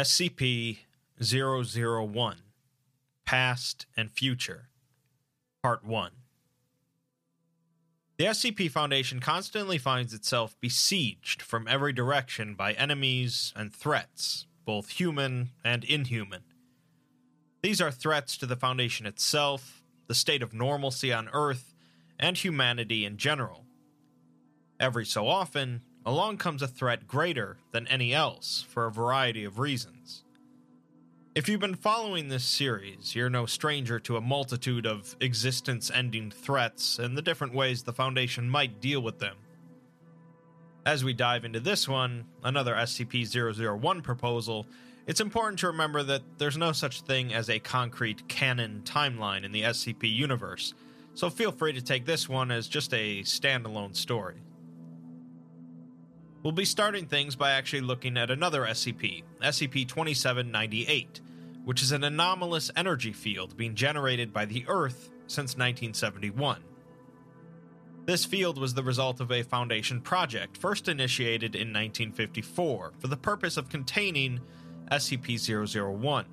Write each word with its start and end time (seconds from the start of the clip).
SCP 0.00 0.78
001 1.22 2.36
Past 3.26 3.84
and 3.94 4.10
Future 4.10 4.70
Part 5.62 5.84
1 5.84 6.12
The 8.16 8.24
SCP 8.24 8.70
Foundation 8.70 9.20
constantly 9.20 9.76
finds 9.76 10.14
itself 10.14 10.56
besieged 10.58 11.42
from 11.42 11.68
every 11.68 11.92
direction 11.92 12.54
by 12.54 12.72
enemies 12.72 13.52
and 13.54 13.74
threats, 13.74 14.46
both 14.64 14.88
human 14.88 15.50
and 15.62 15.84
inhuman. 15.84 16.44
These 17.62 17.82
are 17.82 17.90
threats 17.90 18.38
to 18.38 18.46
the 18.46 18.56
Foundation 18.56 19.04
itself, 19.04 19.82
the 20.06 20.14
state 20.14 20.42
of 20.42 20.54
normalcy 20.54 21.12
on 21.12 21.28
Earth, 21.30 21.74
and 22.18 22.38
humanity 22.38 23.04
in 23.04 23.18
general. 23.18 23.66
Every 24.80 25.04
so 25.04 25.28
often, 25.28 25.82
along 26.06 26.38
comes 26.38 26.62
a 26.62 26.68
threat 26.68 27.06
greater 27.06 27.58
than 27.72 27.86
any 27.88 28.12
else 28.14 28.64
for 28.68 28.86
a 28.86 28.90
variety 28.90 29.44
of 29.44 29.58
reasons. 29.58 30.24
If 31.34 31.48
you've 31.48 31.60
been 31.60 31.76
following 31.76 32.28
this 32.28 32.44
series, 32.44 33.14
you're 33.14 33.30
no 33.30 33.46
stranger 33.46 34.00
to 34.00 34.16
a 34.16 34.20
multitude 34.20 34.84
of 34.86 35.14
existence 35.20 35.90
ending 35.94 36.30
threats 36.30 36.98
and 36.98 37.16
the 37.16 37.22
different 37.22 37.54
ways 37.54 37.82
the 37.82 37.92
Foundation 37.92 38.50
might 38.50 38.80
deal 38.80 39.00
with 39.00 39.20
them. 39.20 39.36
As 40.84 41.04
we 41.04 41.12
dive 41.12 41.44
into 41.44 41.60
this 41.60 41.86
one, 41.86 42.24
another 42.42 42.74
SCP 42.74 43.26
001 43.54 44.02
proposal, 44.02 44.66
it's 45.06 45.20
important 45.20 45.58
to 45.60 45.68
remember 45.68 46.02
that 46.02 46.22
there's 46.38 46.56
no 46.56 46.72
such 46.72 47.02
thing 47.02 47.32
as 47.32 47.48
a 47.48 47.58
concrete 47.58 48.26
canon 48.28 48.82
timeline 48.84 49.44
in 49.44 49.52
the 49.52 49.62
SCP 49.62 50.12
universe, 50.12 50.74
so 51.14 51.30
feel 51.30 51.52
free 51.52 51.72
to 51.72 51.82
take 51.82 52.06
this 52.06 52.28
one 52.28 52.50
as 52.50 52.66
just 52.66 52.92
a 52.94 53.20
standalone 53.22 53.94
story. 53.94 54.36
We'll 56.42 56.52
be 56.52 56.64
starting 56.64 57.04
things 57.04 57.36
by 57.36 57.50
actually 57.50 57.82
looking 57.82 58.16
at 58.16 58.30
another 58.30 58.62
SCP, 58.62 59.24
SCP 59.42 59.86
2798, 59.86 61.20
which 61.66 61.82
is 61.82 61.92
an 61.92 62.02
anomalous 62.02 62.70
energy 62.74 63.12
field 63.12 63.58
being 63.58 63.74
generated 63.74 64.32
by 64.32 64.46
the 64.46 64.64
Earth 64.66 65.10
since 65.26 65.50
1971. 65.50 66.64
This 68.06 68.24
field 68.24 68.58
was 68.58 68.72
the 68.72 68.82
result 68.82 69.20
of 69.20 69.30
a 69.30 69.42
Foundation 69.42 70.00
project 70.00 70.56
first 70.56 70.88
initiated 70.88 71.54
in 71.54 71.68
1954 71.68 72.92
for 72.98 73.06
the 73.06 73.18
purpose 73.18 73.58
of 73.58 73.68
containing 73.68 74.40
SCP 74.90 75.38
001. 75.38 76.24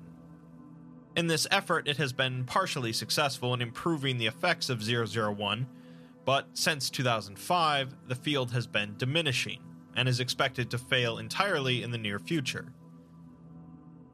In 1.16 1.26
this 1.26 1.46
effort, 1.50 1.86
it 1.86 1.98
has 1.98 2.14
been 2.14 2.44
partially 2.44 2.94
successful 2.94 3.52
in 3.52 3.60
improving 3.60 4.16
the 4.16 4.26
effects 4.26 4.70
of 4.70 4.82
001, 4.82 5.66
but 6.24 6.46
since 6.54 6.88
2005, 6.88 7.94
the 8.06 8.14
field 8.14 8.52
has 8.52 8.66
been 8.66 8.94
diminishing 8.96 9.60
and 9.98 10.08
is 10.08 10.20
expected 10.20 10.70
to 10.70 10.78
fail 10.78 11.18
entirely 11.18 11.82
in 11.82 11.90
the 11.90 11.98
near 11.98 12.20
future. 12.20 12.72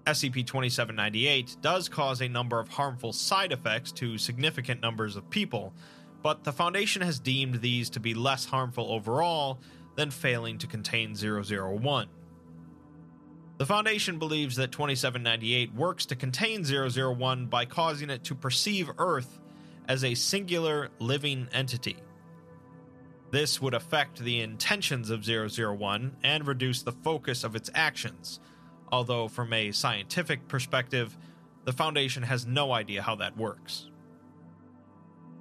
SCP 0.07 0.47
2798 0.47 1.59
does 1.61 1.91
cause 1.91 2.23
a 2.23 2.29
number 2.29 2.59
of 2.59 2.69
harmful 2.69 3.13
side 3.13 3.53
effects 3.53 3.93
to 3.93 4.17
significant 4.17 4.81
numbers 4.81 5.15
of 5.15 5.29
people, 5.29 5.75
but 6.23 6.43
the 6.43 6.53
Foundation 6.53 7.03
has 7.03 7.21
deemed 7.21 7.61
these 7.61 7.91
to 7.91 8.01
be 8.01 8.15
less 8.15 8.47
harmful 8.47 8.91
overall 8.91 9.61
than 9.95 10.11
failing 10.11 10.57
to 10.57 10.67
contain 10.67 11.15
001. 11.15 12.09
The 13.59 13.67
Foundation 13.67 14.19
believes 14.19 14.57
that 14.57 14.73
2798 14.73 15.75
works 15.75 16.07
to 16.07 16.17
contain 16.17 16.65
001 16.65 17.47
by 17.47 17.67
causing 17.67 18.09
it 18.09 18.25
to 18.25 18.35
perceive 18.35 18.91
Earth 18.97 19.39
as 19.87 20.03
a 20.03 20.15
singular 20.15 20.89
living 20.99 21.47
entity. 21.53 21.97
This 23.35 23.61
would 23.61 23.75
affect 23.75 24.21
the 24.21 24.43
intentions 24.43 25.11
of 25.11 25.27
001 25.27 26.19
and 26.23 26.47
reduce 26.47 26.83
the 26.83 26.93
focus 26.93 27.43
of 27.43 27.57
its 27.57 27.69
actions, 27.75 28.39
although, 28.93 29.27
from 29.27 29.53
a 29.53 29.73
scientific 29.73 30.47
perspective, 30.47 31.19
the 31.65 31.73
Foundation 31.73 32.23
has 32.23 32.47
no 32.47 32.71
idea 32.71 33.03
how 33.03 33.17
that 33.17 33.37
works. 33.37 33.91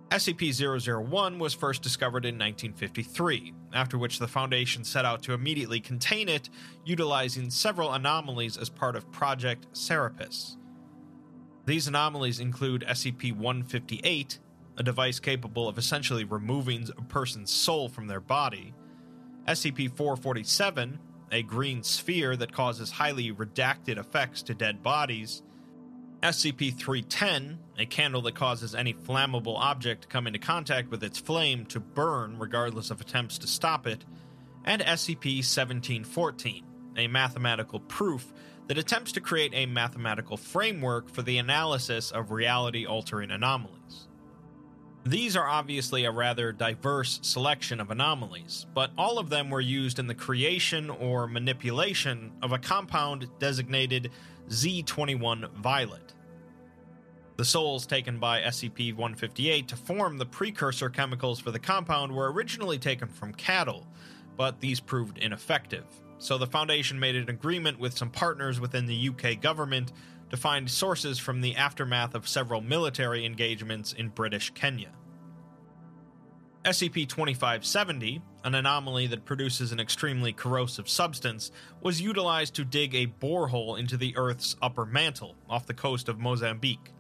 SCP 0.10 0.82
001 1.08 1.38
was 1.38 1.54
first 1.54 1.84
discovered 1.84 2.26
in 2.26 2.34
1953, 2.34 3.54
after 3.74 4.00
which 4.00 4.18
the 4.18 4.28
Foundation 4.28 4.84
set 4.84 5.06
out 5.06 5.22
to 5.22 5.34
immediately 5.34 5.80
contain 5.80 6.28
it, 6.28 6.50
utilizing 6.84 7.52
several 7.52 7.94
anomalies 7.94 8.58
as 8.58 8.70
part 8.72 8.96
of 8.96 9.12
Project 9.12 9.68
Serapis. 9.74 10.58
These 11.68 11.88
anomalies 11.88 12.40
include 12.40 12.86
SCP 12.90 13.38
158, 13.38 14.40
a 14.78 14.84
device 14.84 15.20
capable 15.20 15.68
of 15.68 15.78
essentially 15.78 16.24
removing 16.24 16.88
a 16.98 17.02
person's 17.04 17.52
soul 17.52 17.90
from 17.90 18.08
their 18.08 18.20
body, 18.20 18.74
SCP 19.48 19.96
447, 19.96 21.00
a 21.32 21.44
green 21.44 21.84
sphere 21.84 22.36
that 22.36 22.54
causes 22.54 22.92
highly 22.92 23.32
redacted 23.32 23.98
effects 23.98 24.44
to 24.44 24.54
dead 24.54 24.82
bodies, 24.82 25.44
SCP 26.22 26.74
310, 26.74 27.60
a 27.78 27.86
candle 27.86 28.22
that 28.22 28.36
causes 28.36 28.74
any 28.74 28.94
flammable 28.94 29.58
object 29.60 30.04
to 30.04 30.08
come 30.08 30.26
into 30.26 30.40
contact 30.40 30.90
with 30.90 31.04
its 31.04 31.20
flame 31.20 31.66
to 31.66 31.82
burn 31.82 32.40
regardless 32.40 32.92
of 32.92 33.02
attempts 33.02 33.38
to 33.40 33.48
stop 33.48 33.86
it, 33.86 34.06
and 34.64 34.82
SCP 34.82 35.44
1714, 35.44 36.64
a 36.96 37.08
mathematical 37.08 37.82
proof 37.82 38.32
that 38.68 38.78
attempts 38.78 39.12
to 39.12 39.20
create 39.20 39.52
a 39.54 39.66
mathematical 39.66 40.38
framework 40.38 41.10
for 41.10 41.22
the 41.22 41.38
analysis 41.38 42.12
of 42.12 42.32
reality 42.32 42.86
altering 42.86 43.30
anomalies. 43.30 44.08
These 45.06 45.36
are 45.36 45.48
obviously 45.48 46.06
a 46.06 46.12
rather 46.12 46.54
diverse 46.54 47.20
selection 47.24 47.82
of 47.82 47.92
anomalies, 47.92 48.66
but 48.74 48.92
all 48.98 49.20
of 49.20 49.30
them 49.30 49.50
were 49.50 49.60
used 49.60 50.00
in 50.00 50.08
the 50.08 50.16
creation 50.16 50.90
or 50.90 51.28
manipulation 51.28 52.32
of 52.42 52.54
a 52.54 52.58
compound 52.58 53.28
designated 53.38 54.12
Z21 54.48 55.52
Violet. 55.56 56.14
The 57.36 57.44
souls 57.44 57.86
taken 57.86 58.18
by 58.18 58.42
SCP 58.44 58.94
158 58.94 59.68
to 59.68 59.76
form 59.76 60.18
the 60.18 60.26
precursor 60.26 60.90
chemicals 60.90 61.40
for 61.40 61.52
the 61.52 61.60
compound 61.60 62.16
were 62.16 62.32
originally 62.32 62.78
taken 62.78 63.10
from 63.10 63.34
cattle, 63.34 63.86
but 64.38 64.62
these 64.62 64.80
proved 64.80 65.18
ineffective, 65.18 65.84
so 66.18 66.38
the 66.38 66.48
Foundation 66.48 66.98
made 66.98 67.18
an 67.18 67.30
agreement 67.30 67.78
with 67.78 67.98
some 67.98 68.10
partners 68.10 68.62
within 68.62 68.86
the 68.86 69.10
UK 69.10 69.42
government 69.42 69.92
to 70.34 70.38
find 70.38 70.68
sources 70.68 71.20
from 71.20 71.42
the 71.42 71.56
aftermath 71.56 72.16
of 72.16 72.28
several 72.28 72.60
military 72.60 73.24
engagements 73.24 73.94
in 73.94 74.10
British 74.10 74.50
Kenya. 74.56 74.90
SCP 76.66 77.08
2570, 77.08 78.20
an 78.44 78.56
anomaly 78.56 79.06
that 79.06 79.26
produces 79.26 79.72
an 79.72 79.80
extremely 79.80 80.34
corrosive 80.34 80.90
substance, 80.90 81.52
was 81.84 82.02
utilized 82.02 82.56
to 82.56 82.66
dig 82.66 82.96
a 82.96 83.06
borehole 83.06 83.78
into 83.78 83.96
the 83.96 84.18
Earth's 84.18 84.56
upper 84.60 84.88
mantle 84.88 85.36
off 85.48 85.68
the 85.68 85.74
coast 85.76 86.10
of 86.10 86.18
Mozambique. 86.18 86.92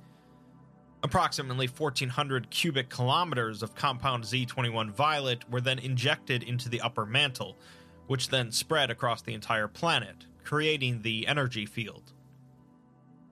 Approximately 1.01 1.69
1,400 1.69 2.51
cubic 2.51 2.89
kilometers 2.89 3.63
of 3.63 3.73
compound 3.73 4.25
Z21 4.25 4.91
violet 4.91 5.49
were 5.49 5.61
then 5.61 5.79
injected 5.79 6.43
into 6.43 6.69
the 6.69 6.81
upper 6.81 7.07
mantle, 7.07 7.57
which 8.05 8.29
then 8.29 8.51
spread 8.51 8.91
across 8.91 9.23
the 9.23 9.33
entire 9.33 9.67
planet, 9.67 10.27
creating 10.43 11.01
the 11.01 11.25
energy 11.25 11.65
field. 11.65 12.13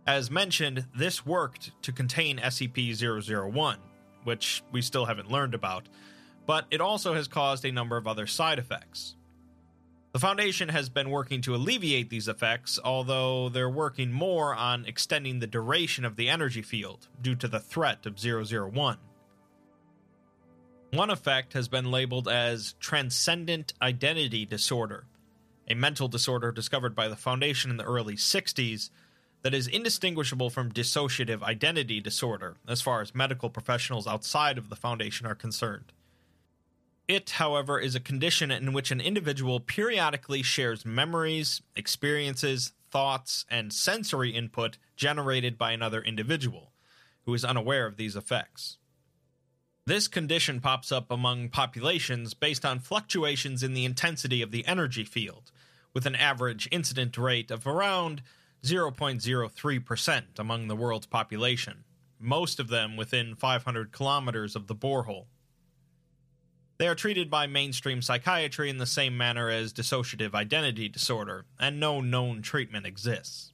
As 0.07 0.31
mentioned, 0.31 0.87
this 0.95 1.25
worked 1.25 1.71
to 1.83 1.91
contain 1.91 2.39
SCP 2.39 2.95
001, 2.95 3.77
which 4.23 4.63
we 4.71 4.81
still 4.81 5.05
haven't 5.05 5.31
learned 5.31 5.53
about, 5.53 5.87
but 6.47 6.65
it 6.71 6.81
also 6.81 7.13
has 7.13 7.27
caused 7.27 7.65
a 7.65 7.71
number 7.71 7.97
of 7.97 8.07
other 8.07 8.25
side 8.25 8.57
effects. 8.57 9.15
The 10.13 10.19
Foundation 10.19 10.69
has 10.69 10.89
been 10.89 11.09
working 11.09 11.41
to 11.41 11.55
alleviate 11.55 12.09
these 12.09 12.27
effects, 12.27 12.79
although 12.83 13.47
they're 13.47 13.69
working 13.69 14.11
more 14.11 14.53
on 14.53 14.85
extending 14.85 15.39
the 15.39 15.47
duration 15.47 16.03
of 16.03 16.17
the 16.17 16.27
energy 16.27 16.61
field 16.61 17.07
due 17.21 17.35
to 17.35 17.47
the 17.47 17.61
threat 17.61 18.05
of 18.05 18.19
001. 18.19 18.97
One 20.91 21.09
effect 21.09 21.53
has 21.53 21.69
been 21.69 21.89
labeled 21.89 22.27
as 22.27 22.73
Transcendent 22.81 23.73
Identity 23.81 24.45
Disorder, 24.45 25.05
a 25.69 25.75
mental 25.75 26.09
disorder 26.09 26.51
discovered 26.51 26.93
by 26.93 27.07
the 27.07 27.15
Foundation 27.15 27.71
in 27.71 27.77
the 27.77 27.85
early 27.85 28.15
60s 28.15 28.89
that 29.41 29.53
is 29.53 29.67
indistinguishable 29.67 30.49
from 30.49 30.71
dissociative 30.71 31.41
identity 31.41 31.99
disorder 31.99 32.57
as 32.67 32.81
far 32.81 33.01
as 33.01 33.15
medical 33.15 33.49
professionals 33.49 34.07
outside 34.07 34.57
of 34.57 34.69
the 34.69 34.75
Foundation 34.75 35.25
are 35.25 35.35
concerned. 35.35 35.91
It, 37.07 37.31
however, 37.31 37.79
is 37.79 37.95
a 37.95 37.99
condition 37.99 38.51
in 38.51 38.71
which 38.71 38.91
an 38.91 39.01
individual 39.01 39.59
periodically 39.59 40.43
shares 40.43 40.85
memories, 40.85 41.61
experiences, 41.75 42.73
thoughts, 42.89 43.45
and 43.49 43.73
sensory 43.73 44.29
input 44.29 44.77
generated 44.95 45.57
by 45.57 45.71
another 45.71 46.01
individual, 46.01 46.71
who 47.25 47.33
is 47.33 47.43
unaware 47.43 47.85
of 47.85 47.97
these 47.97 48.15
effects. 48.15 48.77
This 49.85 50.07
condition 50.07 50.61
pops 50.61 50.91
up 50.91 51.09
among 51.09 51.49
populations 51.49 52.33
based 52.33 52.63
on 52.63 52.79
fluctuations 52.79 53.63
in 53.63 53.73
the 53.73 53.85
intensity 53.85 54.41
of 54.41 54.51
the 54.51 54.65
energy 54.67 55.03
field, 55.03 55.51
with 55.93 56.05
an 56.05 56.15
average 56.15 56.69
incident 56.71 57.17
rate 57.17 57.49
of 57.49 57.65
around 57.65 58.21
0.03% 58.63 60.23
among 60.37 60.67
the 60.67 60.75
world's 60.75 61.07
population, 61.07 61.83
most 62.19 62.59
of 62.59 62.67
them 62.67 62.95
within 62.95 63.35
500 63.35 63.91
kilometers 63.91 64.55
of 64.55 64.67
the 64.67 64.75
borehole. 64.75 65.25
They 66.77 66.87
are 66.87 66.95
treated 66.95 67.29
by 67.29 67.47
mainstream 67.47 68.01
psychiatry 68.01 68.69
in 68.69 68.77
the 68.77 68.85
same 68.85 69.15
manner 69.15 69.49
as 69.49 69.73
dissociative 69.73 70.33
identity 70.33 70.89
disorder, 70.89 71.45
and 71.59 71.79
no 71.79 72.01
known 72.01 72.41
treatment 72.41 72.85
exists. 72.85 73.53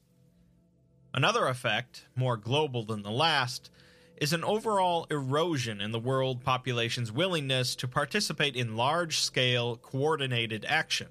Another 1.12 1.46
effect, 1.46 2.06
more 2.14 2.36
global 2.36 2.84
than 2.84 3.02
the 3.02 3.10
last, 3.10 3.70
is 4.16 4.32
an 4.32 4.44
overall 4.44 5.06
erosion 5.10 5.80
in 5.80 5.92
the 5.92 5.98
world 5.98 6.42
population's 6.42 7.12
willingness 7.12 7.76
to 7.76 7.88
participate 7.88 8.56
in 8.56 8.76
large 8.76 9.20
scale, 9.20 9.76
coordinated 9.76 10.64
action. 10.68 11.08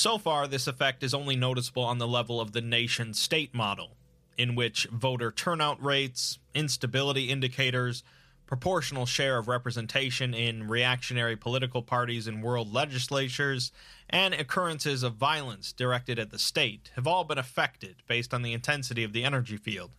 So 0.00 0.16
far, 0.16 0.46
this 0.46 0.66
effect 0.66 1.02
is 1.02 1.12
only 1.12 1.36
noticeable 1.36 1.82
on 1.82 1.98
the 1.98 2.08
level 2.08 2.40
of 2.40 2.52
the 2.52 2.62
nation 2.62 3.12
state 3.12 3.52
model, 3.52 3.98
in 4.38 4.54
which 4.54 4.86
voter 4.86 5.30
turnout 5.30 5.84
rates, 5.84 6.38
instability 6.54 7.28
indicators, 7.28 8.02
proportional 8.46 9.04
share 9.04 9.36
of 9.36 9.46
representation 9.46 10.32
in 10.32 10.68
reactionary 10.68 11.36
political 11.36 11.82
parties 11.82 12.26
in 12.26 12.40
world 12.40 12.72
legislatures, 12.72 13.72
and 14.08 14.32
occurrences 14.32 15.02
of 15.02 15.16
violence 15.16 15.70
directed 15.70 16.18
at 16.18 16.30
the 16.30 16.38
state 16.38 16.90
have 16.94 17.06
all 17.06 17.24
been 17.24 17.36
affected 17.36 17.96
based 18.08 18.32
on 18.32 18.40
the 18.40 18.54
intensity 18.54 19.04
of 19.04 19.12
the 19.12 19.22
energy 19.22 19.58
field. 19.58 19.90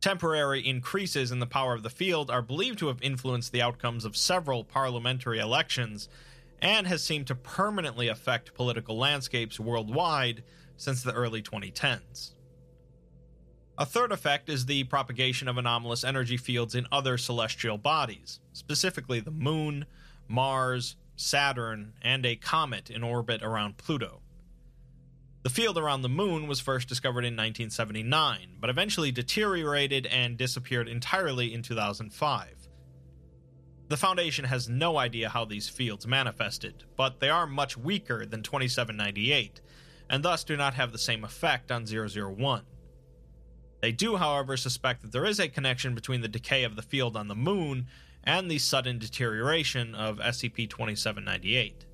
Temporary 0.00 0.66
increases 0.66 1.30
in 1.30 1.38
the 1.38 1.46
power 1.46 1.74
of 1.74 1.84
the 1.84 1.90
field 1.90 2.28
are 2.28 2.42
believed 2.42 2.80
to 2.80 2.88
have 2.88 3.00
influenced 3.02 3.52
the 3.52 3.62
outcomes 3.62 4.04
of 4.04 4.16
several 4.16 4.64
parliamentary 4.64 5.38
elections 5.38 6.08
and 6.64 6.86
has 6.86 7.04
seemed 7.04 7.26
to 7.26 7.34
permanently 7.34 8.08
affect 8.08 8.54
political 8.54 8.96
landscapes 8.96 9.60
worldwide 9.60 10.42
since 10.78 11.02
the 11.02 11.12
early 11.12 11.42
2010s. 11.42 12.32
A 13.76 13.84
third 13.84 14.12
effect 14.12 14.48
is 14.48 14.64
the 14.64 14.84
propagation 14.84 15.46
of 15.46 15.58
anomalous 15.58 16.04
energy 16.04 16.38
fields 16.38 16.74
in 16.74 16.86
other 16.90 17.18
celestial 17.18 17.76
bodies, 17.76 18.40
specifically 18.52 19.20
the 19.20 19.30
Moon, 19.30 19.84
Mars, 20.26 20.96
Saturn, 21.16 21.92
and 22.00 22.24
a 22.24 22.36
comet 22.36 22.88
in 22.88 23.02
orbit 23.02 23.42
around 23.42 23.76
Pluto. 23.76 24.22
The 25.42 25.50
field 25.50 25.76
around 25.76 26.00
the 26.00 26.08
Moon 26.08 26.46
was 26.46 26.60
first 26.60 26.88
discovered 26.88 27.26
in 27.26 27.34
1979, 27.34 28.56
but 28.58 28.70
eventually 28.70 29.12
deteriorated 29.12 30.06
and 30.06 30.38
disappeared 30.38 30.88
entirely 30.88 31.52
in 31.52 31.60
2005. 31.60 32.53
The 33.94 33.98
Foundation 33.98 34.46
has 34.46 34.68
no 34.68 34.98
idea 34.98 35.28
how 35.28 35.44
these 35.44 35.68
fields 35.68 36.04
manifested, 36.04 36.82
but 36.96 37.20
they 37.20 37.30
are 37.30 37.46
much 37.46 37.76
weaker 37.76 38.26
than 38.26 38.42
2798, 38.42 39.60
and 40.10 40.24
thus 40.24 40.42
do 40.42 40.56
not 40.56 40.74
have 40.74 40.90
the 40.90 40.98
same 40.98 41.22
effect 41.22 41.70
on 41.70 41.86
001. 41.86 42.62
They 43.82 43.92
do, 43.92 44.16
however, 44.16 44.56
suspect 44.56 45.02
that 45.02 45.12
there 45.12 45.24
is 45.24 45.38
a 45.38 45.46
connection 45.46 45.94
between 45.94 46.22
the 46.22 46.26
decay 46.26 46.64
of 46.64 46.74
the 46.74 46.82
field 46.82 47.16
on 47.16 47.28
the 47.28 47.36
Moon 47.36 47.86
and 48.24 48.50
the 48.50 48.58
sudden 48.58 48.98
deterioration 48.98 49.94
of 49.94 50.18
SCP 50.18 50.68
2798. 50.68 51.86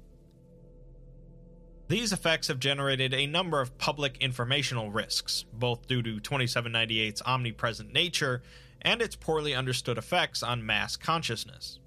These 1.88 2.14
effects 2.14 2.48
have 2.48 2.60
generated 2.60 3.12
a 3.12 3.26
number 3.26 3.60
of 3.60 3.76
public 3.76 4.16
informational 4.22 4.90
risks, 4.90 5.44
both 5.52 5.86
due 5.86 6.00
to 6.00 6.16
2798's 6.18 7.20
omnipresent 7.26 7.92
nature 7.92 8.40
and 8.80 9.02
its 9.02 9.16
poorly 9.16 9.54
understood 9.54 9.98
effects 9.98 10.42
on 10.42 10.64
mass 10.64 10.96
consciousness. 10.96 11.78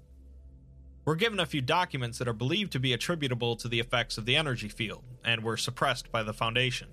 We're 1.04 1.16
given 1.16 1.38
a 1.38 1.46
few 1.46 1.60
documents 1.60 2.18
that 2.18 2.28
are 2.28 2.32
believed 2.32 2.72
to 2.72 2.80
be 2.80 2.94
attributable 2.94 3.56
to 3.56 3.68
the 3.68 3.80
effects 3.80 4.16
of 4.16 4.24
the 4.24 4.36
energy 4.36 4.68
field, 4.68 5.04
and 5.22 5.42
were 5.42 5.58
suppressed 5.58 6.10
by 6.10 6.22
the 6.22 6.32
Foundation. 6.32 6.88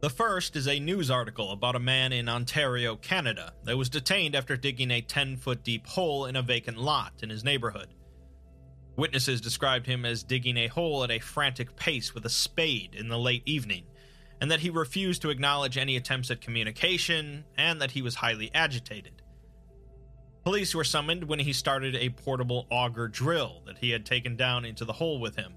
The 0.00 0.10
first 0.10 0.56
is 0.56 0.66
a 0.66 0.80
news 0.80 1.10
article 1.10 1.52
about 1.52 1.76
a 1.76 1.80
man 1.80 2.12
in 2.12 2.28
Ontario, 2.28 2.96
Canada, 2.96 3.52
that 3.64 3.76
was 3.76 3.88
detained 3.88 4.34
after 4.34 4.56
digging 4.56 4.90
a 4.90 5.00
10 5.00 5.36
foot 5.36 5.62
deep 5.62 5.86
hole 5.86 6.26
in 6.26 6.34
a 6.34 6.42
vacant 6.42 6.78
lot 6.78 7.12
in 7.22 7.30
his 7.30 7.44
neighborhood. 7.44 7.88
Witnesses 8.96 9.40
described 9.40 9.86
him 9.86 10.04
as 10.04 10.22
digging 10.22 10.56
a 10.56 10.66
hole 10.66 11.04
at 11.04 11.10
a 11.10 11.18
frantic 11.18 11.76
pace 11.76 12.14
with 12.14 12.26
a 12.26 12.30
spade 12.30 12.94
in 12.94 13.08
the 13.08 13.18
late 13.18 13.42
evening, 13.46 13.84
and 14.40 14.50
that 14.50 14.60
he 14.60 14.70
refused 14.70 15.22
to 15.22 15.30
acknowledge 15.30 15.78
any 15.78 15.96
attempts 15.96 16.30
at 16.30 16.40
communication, 16.40 17.44
and 17.56 17.80
that 17.80 17.92
he 17.92 18.02
was 18.02 18.16
highly 18.16 18.50
agitated. 18.54 19.21
Police 20.44 20.74
were 20.74 20.82
summoned 20.82 21.24
when 21.24 21.38
he 21.38 21.52
started 21.52 21.94
a 21.94 22.10
portable 22.10 22.66
auger 22.68 23.06
drill 23.06 23.62
that 23.66 23.78
he 23.78 23.90
had 23.90 24.04
taken 24.04 24.34
down 24.34 24.64
into 24.64 24.84
the 24.84 24.94
hole 24.94 25.20
with 25.20 25.36
him, 25.36 25.54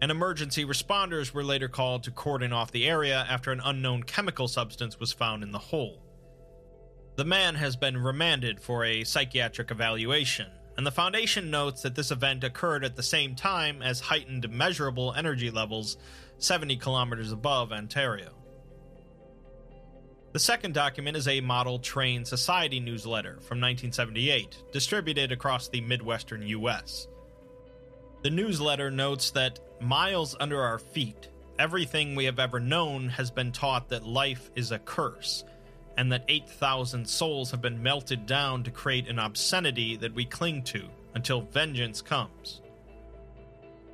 and 0.00 0.10
emergency 0.10 0.64
responders 0.64 1.32
were 1.32 1.44
later 1.44 1.68
called 1.68 2.02
to 2.02 2.10
cordon 2.10 2.52
off 2.52 2.72
the 2.72 2.88
area 2.88 3.24
after 3.28 3.52
an 3.52 3.60
unknown 3.64 4.02
chemical 4.02 4.48
substance 4.48 4.98
was 4.98 5.12
found 5.12 5.44
in 5.44 5.52
the 5.52 5.58
hole. 5.58 6.02
The 7.14 7.24
man 7.24 7.54
has 7.54 7.76
been 7.76 7.96
remanded 7.96 8.60
for 8.60 8.84
a 8.84 9.04
psychiatric 9.04 9.70
evaluation, 9.70 10.50
and 10.76 10.84
the 10.84 10.90
Foundation 10.90 11.50
notes 11.50 11.82
that 11.82 11.94
this 11.94 12.10
event 12.10 12.44
occurred 12.44 12.84
at 12.84 12.96
the 12.96 13.02
same 13.02 13.34
time 13.34 13.80
as 13.80 14.00
heightened 14.00 14.50
measurable 14.50 15.14
energy 15.14 15.50
levels 15.50 15.96
70 16.38 16.76
kilometers 16.76 17.32
above 17.32 17.72
Ontario. 17.72 18.35
The 20.36 20.40
second 20.40 20.74
document 20.74 21.16
is 21.16 21.28
a 21.28 21.40
Model 21.40 21.78
Train 21.78 22.26
Society 22.26 22.78
newsletter 22.78 23.36
from 23.40 23.58
1978, 23.58 24.64
distributed 24.70 25.32
across 25.32 25.68
the 25.68 25.80
Midwestern 25.80 26.42
U.S. 26.42 27.08
The 28.20 28.28
newsletter 28.28 28.90
notes 28.90 29.30
that 29.30 29.60
miles 29.80 30.36
under 30.38 30.60
our 30.60 30.78
feet, 30.78 31.30
everything 31.58 32.14
we 32.14 32.26
have 32.26 32.38
ever 32.38 32.60
known 32.60 33.08
has 33.08 33.30
been 33.30 33.50
taught 33.50 33.88
that 33.88 34.04
life 34.04 34.50
is 34.54 34.72
a 34.72 34.78
curse, 34.78 35.42
and 35.96 36.12
that 36.12 36.26
8,000 36.28 37.08
souls 37.08 37.50
have 37.50 37.62
been 37.62 37.82
melted 37.82 38.26
down 38.26 38.62
to 38.64 38.70
create 38.70 39.08
an 39.08 39.18
obscenity 39.18 39.96
that 39.96 40.12
we 40.12 40.26
cling 40.26 40.62
to 40.64 40.84
until 41.14 41.40
vengeance 41.40 42.02
comes. 42.02 42.60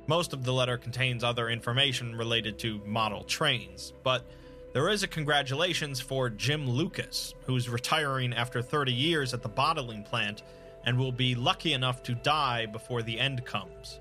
Most 0.07 0.33
of 0.33 0.43
the 0.43 0.51
letter 0.51 0.77
contains 0.77 1.23
other 1.23 1.47
information 1.47 2.17
related 2.17 2.59
to 2.59 2.81
model 2.85 3.23
trains, 3.23 3.93
but 4.03 4.29
there 4.73 4.89
is 4.89 5.03
a 5.03 5.07
congratulations 5.07 5.99
for 5.99 6.29
Jim 6.29 6.67
Lucas, 6.67 7.35
who's 7.45 7.69
retiring 7.69 8.33
after 8.33 8.61
30 8.61 8.91
years 8.91 9.33
at 9.33 9.43
the 9.43 9.49
bottling 9.49 10.03
plant 10.03 10.41
and 10.85 10.97
will 10.97 11.11
be 11.11 11.35
lucky 11.35 11.73
enough 11.73 12.03
to 12.03 12.15
die 12.15 12.65
before 12.65 13.03
the 13.03 13.19
end 13.19 13.45
comes. 13.45 13.99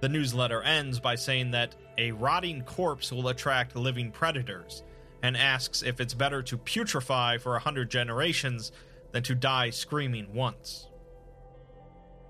The 0.00 0.08
newsletter 0.08 0.62
ends 0.62 1.00
by 1.00 1.14
saying 1.14 1.52
that 1.52 1.74
a 1.96 2.12
rotting 2.12 2.62
corpse 2.62 3.12
will 3.12 3.28
attract 3.28 3.74
living 3.74 4.10
predators, 4.10 4.82
and 5.22 5.36
asks 5.36 5.82
if 5.82 6.00
it's 6.00 6.14
better 6.14 6.42
to 6.42 6.56
putrefy 6.58 7.38
for 7.38 7.56
a 7.56 7.60
hundred 7.60 7.90
generations 7.90 8.72
than 9.12 9.22
to 9.24 9.34
die 9.34 9.70
screaming 9.70 10.32
once. 10.32 10.88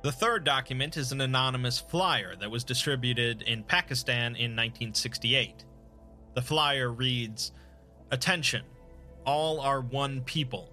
The 0.03 0.13
third 0.13 0.45
document 0.45 0.97
is 0.97 1.13
an 1.13 1.21
anonymous 1.21 1.79
flyer 1.79 2.35
that 2.37 2.51
was 2.51 2.65
distributed 2.65 3.43
in 3.43 3.65
Pakistan 3.65 4.37
in 4.37 4.55
1968. 4.55 5.65
The 6.39 6.43
flyer 6.43 6.89
reads 6.89 7.51
Attention, 8.13 8.63
all 9.27 9.61
are 9.61 9.81
one 9.81 10.21
people. 10.21 10.71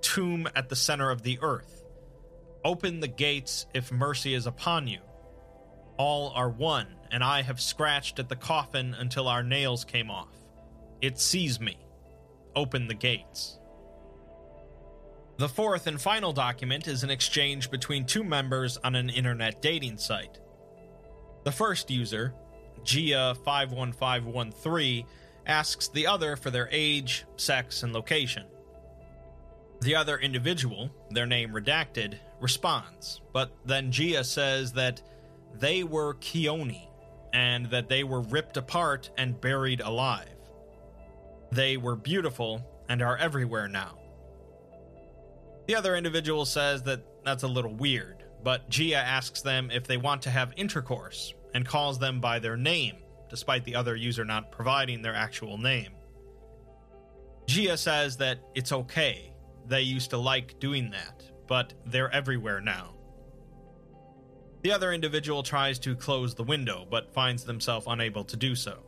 Tomb 0.00 0.46
at 0.54 0.68
the 0.68 0.76
center 0.76 1.10
of 1.10 1.22
the 1.22 1.40
earth. 1.42 1.82
Open 2.64 3.00
the 3.00 3.08
gates 3.08 3.66
if 3.74 3.90
mercy 3.90 4.32
is 4.32 4.46
upon 4.46 4.86
you. 4.86 5.00
All 5.96 6.30
are 6.36 6.48
one, 6.48 6.86
and 7.10 7.24
I 7.24 7.42
have 7.42 7.60
scratched 7.60 8.20
at 8.20 8.28
the 8.28 8.36
coffin 8.36 8.94
until 8.94 9.26
our 9.26 9.42
nails 9.42 9.84
came 9.84 10.08
off. 10.08 10.36
It 11.00 11.18
sees 11.18 11.58
me. 11.58 11.78
Open 12.54 12.86
the 12.86 12.94
gates. 12.94 13.58
The 15.36 15.48
fourth 15.48 15.88
and 15.88 16.00
final 16.00 16.32
document 16.32 16.86
is 16.86 17.02
an 17.02 17.10
exchange 17.10 17.72
between 17.72 18.06
two 18.06 18.22
members 18.22 18.78
on 18.84 18.94
an 18.94 19.10
internet 19.10 19.60
dating 19.60 19.96
site. 19.96 20.38
The 21.42 21.50
first 21.50 21.90
user, 21.90 22.34
Gia51513 22.84 25.04
asks 25.46 25.88
the 25.88 26.06
other 26.06 26.36
for 26.36 26.50
their 26.50 26.68
age, 26.70 27.24
sex, 27.36 27.82
and 27.82 27.92
location. 27.92 28.44
The 29.80 29.96
other 29.96 30.18
individual, 30.18 30.90
their 31.10 31.26
name 31.26 31.50
redacted, 31.50 32.16
responds, 32.40 33.20
but 33.32 33.50
then 33.64 33.90
Gia 33.90 34.24
says 34.24 34.72
that 34.72 35.02
they 35.54 35.82
were 35.82 36.14
Keone 36.14 36.88
and 37.32 37.66
that 37.66 37.88
they 37.88 38.04
were 38.04 38.20
ripped 38.20 38.56
apart 38.56 39.10
and 39.18 39.40
buried 39.40 39.80
alive. 39.80 40.28
They 41.50 41.76
were 41.76 41.96
beautiful 41.96 42.64
and 42.88 43.02
are 43.02 43.16
everywhere 43.16 43.68
now. 43.68 43.98
The 45.66 45.74
other 45.74 45.96
individual 45.96 46.44
says 46.44 46.82
that 46.84 47.04
that's 47.24 47.42
a 47.42 47.48
little 47.48 47.74
weird, 47.74 48.24
but 48.42 48.68
Gia 48.68 48.96
asks 48.96 49.42
them 49.42 49.70
if 49.70 49.86
they 49.86 49.96
want 49.96 50.22
to 50.22 50.30
have 50.30 50.52
intercourse 50.56 51.34
and 51.54 51.66
calls 51.66 51.98
them 51.98 52.20
by 52.20 52.38
their 52.38 52.56
name, 52.56 52.96
despite 53.28 53.64
the 53.64 53.74
other 53.74 53.96
user 53.96 54.24
not 54.24 54.52
providing 54.52 55.02
their 55.02 55.14
actual 55.14 55.58
name. 55.58 55.92
Gia 57.46 57.76
says 57.76 58.16
that 58.18 58.38
it's 58.54 58.72
okay, 58.72 59.32
they 59.66 59.82
used 59.82 60.10
to 60.10 60.18
like 60.18 60.58
doing 60.58 60.90
that, 60.90 61.24
but 61.46 61.74
they're 61.86 62.12
everywhere 62.14 62.60
now. 62.60 62.94
The 64.62 64.72
other 64.72 64.92
individual 64.92 65.42
tries 65.42 65.78
to 65.80 65.96
close 65.96 66.34
the 66.34 66.44
window, 66.44 66.86
but 66.88 67.12
finds 67.12 67.44
themselves 67.44 67.86
unable 67.88 68.24
to 68.24 68.36
do 68.36 68.54
so. 68.54 68.84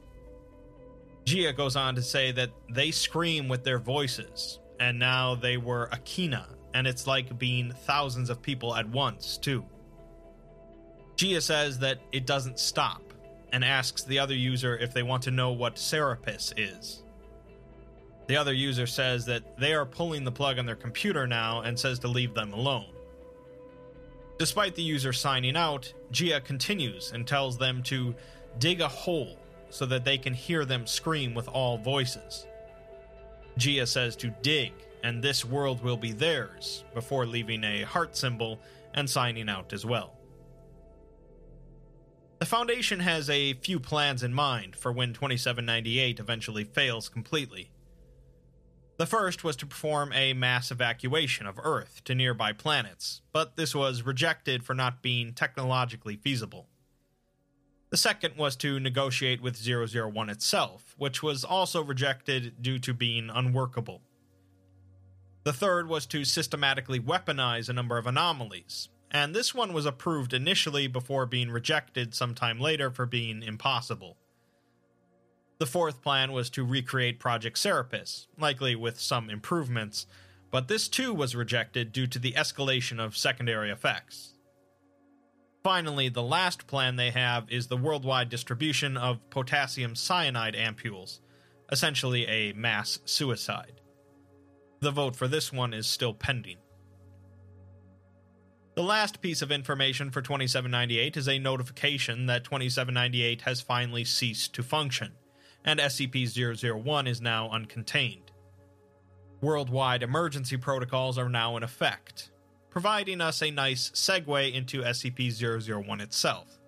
Gia 1.24 1.52
goes 1.52 1.74
on 1.74 1.94
to 1.96 2.02
say 2.02 2.30
that 2.32 2.50
they 2.70 2.90
scream 2.90 3.48
with 3.48 3.64
their 3.64 3.78
voices, 3.78 4.60
and 4.78 4.98
now 4.98 5.34
they 5.34 5.56
were 5.56 5.88
Akina, 5.92 6.46
and 6.74 6.86
it's 6.86 7.06
like 7.06 7.38
being 7.38 7.72
thousands 7.86 8.30
of 8.30 8.40
people 8.40 8.74
at 8.76 8.88
once, 8.88 9.36
too. 9.36 9.64
Gia 11.16 11.40
says 11.40 11.78
that 11.78 12.00
it 12.12 12.26
doesn't 12.26 12.58
stop, 12.58 13.02
and 13.52 13.64
asks 13.64 14.02
the 14.02 14.18
other 14.18 14.34
user 14.34 14.76
if 14.78 14.92
they 14.92 15.04
want 15.04 15.22
to 15.22 15.30
know 15.30 15.52
what 15.52 15.78
Serapis 15.78 16.52
is. 16.56 17.04
The 18.26 18.36
other 18.36 18.52
user 18.52 18.86
says 18.86 19.24
that 19.26 19.56
they 19.58 19.74
are 19.74 19.86
pulling 19.86 20.24
the 20.24 20.32
plug 20.32 20.58
on 20.58 20.66
their 20.66 20.74
computer 20.74 21.26
now 21.26 21.60
and 21.60 21.78
says 21.78 22.00
to 22.00 22.08
leave 22.08 22.34
them 22.34 22.52
alone. 22.52 22.90
Despite 24.38 24.74
the 24.74 24.82
user 24.82 25.12
signing 25.12 25.56
out, 25.56 25.92
Gia 26.10 26.40
continues 26.40 27.12
and 27.12 27.26
tells 27.26 27.56
them 27.56 27.82
to 27.84 28.14
dig 28.58 28.80
a 28.80 28.88
hole 28.88 29.38
so 29.70 29.86
that 29.86 30.04
they 30.04 30.18
can 30.18 30.34
hear 30.34 30.64
them 30.64 30.86
scream 30.86 31.32
with 31.32 31.46
all 31.46 31.78
voices. 31.78 32.46
Gia 33.56 33.86
says 33.86 34.16
to 34.16 34.34
dig, 34.42 34.72
and 35.04 35.22
this 35.22 35.44
world 35.44 35.82
will 35.84 35.96
be 35.96 36.12
theirs, 36.12 36.82
before 36.92 37.26
leaving 37.26 37.62
a 37.62 37.82
heart 37.82 38.16
symbol 38.16 38.58
and 38.94 39.08
signing 39.08 39.48
out 39.48 39.72
as 39.72 39.86
well. 39.86 40.16
The 42.40 42.46
Foundation 42.46 43.00
has 43.00 43.30
a 43.30 43.54
few 43.54 43.78
plans 43.78 44.22
in 44.22 44.34
mind 44.34 44.76
for 44.76 44.92
when 44.92 45.12
2798 45.12 46.18
eventually 46.18 46.64
fails 46.64 47.08
completely. 47.08 47.70
The 48.96 49.06
first 49.06 49.44
was 49.44 49.56
to 49.56 49.66
perform 49.66 50.12
a 50.12 50.34
mass 50.34 50.70
evacuation 50.70 51.46
of 51.46 51.58
Earth 51.62 52.02
to 52.04 52.14
nearby 52.14 52.52
planets, 52.52 53.22
but 53.32 53.56
this 53.56 53.74
was 53.74 54.02
rejected 54.02 54.64
for 54.64 54.74
not 54.74 55.02
being 55.02 55.32
technologically 55.32 56.16
feasible. 56.16 56.68
The 57.90 57.96
second 57.96 58.36
was 58.36 58.56
to 58.56 58.80
negotiate 58.80 59.40
with 59.40 59.56
001 59.64 60.28
itself, 60.28 60.94
which 60.98 61.22
was 61.22 61.44
also 61.44 61.82
rejected 61.82 62.60
due 62.60 62.78
to 62.80 62.92
being 62.92 63.30
unworkable. 63.30 64.02
The 65.44 65.52
third 65.52 65.88
was 65.88 66.06
to 66.06 66.24
systematically 66.24 66.98
weaponize 66.98 67.68
a 67.68 67.72
number 67.72 67.98
of 67.98 68.06
anomalies, 68.06 68.88
and 69.14 69.32
this 69.32 69.54
one 69.54 69.72
was 69.72 69.86
approved 69.86 70.34
initially 70.34 70.88
before 70.88 71.24
being 71.24 71.48
rejected 71.48 72.12
sometime 72.12 72.58
later 72.58 72.90
for 72.90 73.06
being 73.06 73.44
impossible. 73.44 74.16
The 75.58 75.66
fourth 75.66 76.02
plan 76.02 76.32
was 76.32 76.50
to 76.50 76.66
recreate 76.66 77.20
Project 77.20 77.56
Serapis, 77.56 78.26
likely 78.36 78.74
with 78.74 78.98
some 78.98 79.30
improvements, 79.30 80.08
but 80.50 80.66
this 80.66 80.88
too 80.88 81.14
was 81.14 81.36
rejected 81.36 81.92
due 81.92 82.08
to 82.08 82.18
the 82.18 82.32
escalation 82.32 82.98
of 82.98 83.16
secondary 83.16 83.70
effects. 83.70 84.34
Finally, 85.62 86.08
the 86.08 86.22
last 86.22 86.66
plan 86.66 86.96
they 86.96 87.10
have 87.10 87.48
is 87.48 87.68
the 87.68 87.76
worldwide 87.76 88.28
distribution 88.28 88.96
of 88.96 89.30
potassium 89.30 89.94
cyanide 89.94 90.54
ampules, 90.54 91.20
essentially 91.70 92.26
a 92.26 92.52
mass 92.54 92.98
suicide. 93.04 93.80
The 94.80 94.90
vote 94.90 95.14
for 95.14 95.28
this 95.28 95.52
one 95.52 95.72
is 95.72 95.86
still 95.86 96.14
pending. 96.14 96.58
The 98.74 98.82
last 98.82 99.20
piece 99.20 99.40
of 99.40 99.52
information 99.52 100.10
for 100.10 100.20
2798 100.20 101.16
is 101.16 101.28
a 101.28 101.38
notification 101.38 102.26
that 102.26 102.42
2798 102.42 103.42
has 103.42 103.60
finally 103.60 104.04
ceased 104.04 104.52
to 104.54 104.64
function 104.64 105.12
and 105.64 105.80
SCP-001 105.80 107.08
is 107.08 107.20
now 107.20 107.48
uncontained. 107.48 108.30
Worldwide 109.40 110.02
emergency 110.02 110.56
protocols 110.56 111.18
are 111.18 111.28
now 111.28 111.56
in 111.56 111.62
effect, 111.62 112.30
providing 112.68 113.20
us 113.20 113.42
a 113.42 113.50
nice 113.50 113.90
segue 113.90 114.52
into 114.52 114.82
SCP-001 114.82 116.00
itself. 116.02 116.58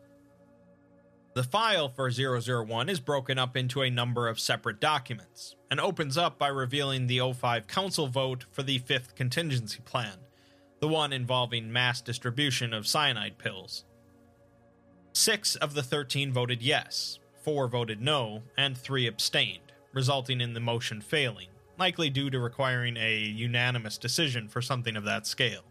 The 1.34 1.42
file 1.42 1.90
for 1.90 2.10
001 2.10 2.88
is 2.88 3.00
broken 3.00 3.38
up 3.38 3.56
into 3.56 3.82
a 3.82 3.90
number 3.90 4.28
of 4.28 4.40
separate 4.40 4.80
documents, 4.80 5.54
and 5.70 5.78
opens 5.78 6.16
up 6.16 6.38
by 6.38 6.48
revealing 6.48 7.06
the 7.06 7.18
O5 7.18 7.66
Council 7.66 8.06
vote 8.06 8.46
for 8.50 8.62
the 8.62 8.78
5th 8.78 9.14
Contingency 9.14 9.80
Plan, 9.84 10.16
the 10.80 10.88
one 10.88 11.12
involving 11.12 11.72
mass 11.72 12.00
distribution 12.00 12.72
of 12.72 12.86
cyanide 12.86 13.38
pills. 13.38 13.84
Six 15.12 15.56
of 15.56 15.74
the 15.74 15.82
13 15.82 16.32
voted 16.32 16.62
yes, 16.62 17.18
four 17.42 17.68
voted 17.68 18.00
no, 18.00 18.42
and 18.58 18.76
three 18.76 19.06
abstained, 19.06 19.72
resulting 19.94 20.40
in 20.40 20.52
the 20.52 20.60
motion 20.60 21.00
failing, 21.00 21.48
likely 21.78 22.10
due 22.10 22.28
to 22.30 22.38
requiring 22.38 22.96
a 22.96 23.18
unanimous 23.18 23.96
decision 23.96 24.48
for 24.48 24.60
something 24.60 24.96
of 24.96 25.04
that 25.04 25.26
scale. 25.26 25.64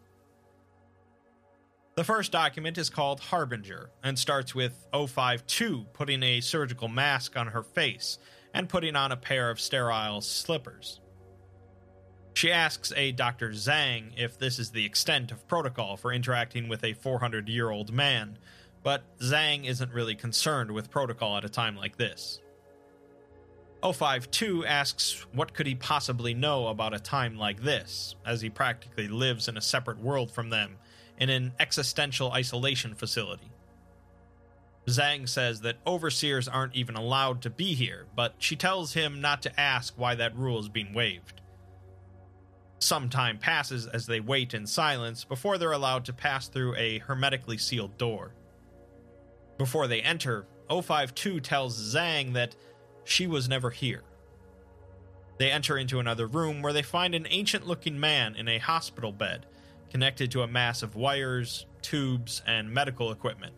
The 1.95 2.03
first 2.03 2.31
document 2.31 2.77
is 2.77 2.89
called 2.89 3.21
Harbinger 3.21 3.89
and 4.03 4.19
starts 4.19 4.53
with 4.53 4.85
052 4.93 5.85
putting 5.93 6.24
a 6.24 6.41
surgical 6.41 6.89
mask 6.89 7.38
on 7.38 7.47
her 7.47 7.63
face 7.63 8.19
and 8.53 8.67
putting 8.67 8.97
on 8.97 9.13
a 9.13 9.17
pair 9.17 9.50
of 9.50 9.62
sterile 9.62 10.19
slippers. 10.19 11.00
She 12.36 12.51
asks 12.51 12.92
a 12.98 13.13
Dr. 13.13 13.51
Zhang 13.51 14.12
if 14.18 14.38
this 14.38 14.60
is 14.60 14.72
the 14.72 14.86
extent 14.86 15.32
of 15.32 15.48
protocol 15.48 15.96
for 15.96 16.12
interacting 16.12 16.68
with 16.68 16.84
a 16.84 16.92
400 16.92 17.48
year 17.48 17.70
old 17.72 17.94
man, 17.94 18.38
but 18.84 19.04
Zhang 19.20 19.65
isn't 19.65 19.94
really 19.94 20.15
concerned 20.15 20.72
with 20.72 20.92
protocol 20.92 21.38
at 21.38 21.46
a 21.46 21.50
time 21.50 21.77
like 21.77 21.96
this. 21.96 22.42
052 23.82 24.65
asks 24.65 25.25
what 25.32 25.54
could 25.54 25.65
he 25.65 25.75
possibly 25.75 26.34
know 26.34 26.68
about 26.68 26.94
a 26.94 27.00
time 27.00 27.38
like 27.38 27.63
this, 27.63 28.15
as 28.25 28.42
he 28.42 28.50
practically 28.50 29.08
lives 29.08 29.48
in 29.48 29.56
a 29.56 29.62
separate 29.62 30.00
world 30.00 30.30
from 30.30 30.50
them, 30.50 30.75
in 31.18 31.30
an 31.30 31.54
existential 31.58 32.34
isolation 32.34 32.96
facility. 32.96 33.50
Zhang 34.88 35.30
says 35.30 35.62
that 35.62 35.77
overseers 35.88 36.50
aren't 36.50 36.75
even 36.75 36.96
allowed 36.96 37.42
to 37.44 37.50
be 37.50 37.75
here, 37.75 38.08
but 38.13 38.36
she 38.39 38.58
tells 38.58 38.94
him 38.94 39.22
not 39.22 39.42
to 39.44 39.60
ask 39.60 39.94
why 39.96 40.15
that 40.15 40.36
rule 40.36 40.60
is 40.60 40.68
being 40.68 40.94
waived. 40.94 41.42
Some 42.79 43.10
time 43.10 43.38
passes 43.38 43.88
as 43.88 44.05
they 44.05 44.20
wait 44.20 44.53
in 44.53 44.67
silence 44.67 45.24
before 45.24 45.58
they're 45.58 45.72
allowed 45.72 46.05
to 46.05 46.13
pass 46.13 46.48
through 46.48 46.75
a 46.75 47.00
hermetically 47.00 47.58
sealed 47.58 47.98
door. 47.98 48.34
Before 49.58 49.88
they 49.88 50.01
enter, 50.01 50.46
052 50.70 51.39
tells 51.39 51.96
Zhang 51.96 52.34
that 52.34 52.55
she 53.05 53.27
was 53.27 53.48
never 53.48 53.70
here. 53.70 54.03
They 55.38 55.51
enter 55.51 55.77
into 55.77 56.00
another 56.00 56.27
room 56.27 56.62
where 56.62 56.74
they 56.74 56.82
find 56.82 57.13
an 57.13 57.27
ancient 57.29 57.67
looking 57.67 58.00
man 58.00 58.36
in 58.36 58.48
a 58.48 58.58
hospital 58.58 59.12
bed, 59.12 59.46
connected 59.89 60.32
to 60.32 60.41
a 60.41 60.48
mass 60.48 60.82
of 60.82 60.96
wires, 60.96 61.65
tubes, 61.82 62.41
and 62.48 62.72
medical 62.72 63.12
equipment. 63.12 63.53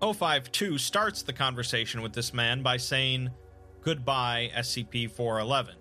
052 0.00 0.78
starts 0.78 1.22
the 1.22 1.32
conversation 1.32 2.02
with 2.02 2.12
this 2.12 2.34
man 2.34 2.62
by 2.62 2.76
saying, 2.76 3.30
Goodbye, 3.82 4.50
SCP 4.54 5.10
411. 5.10 5.76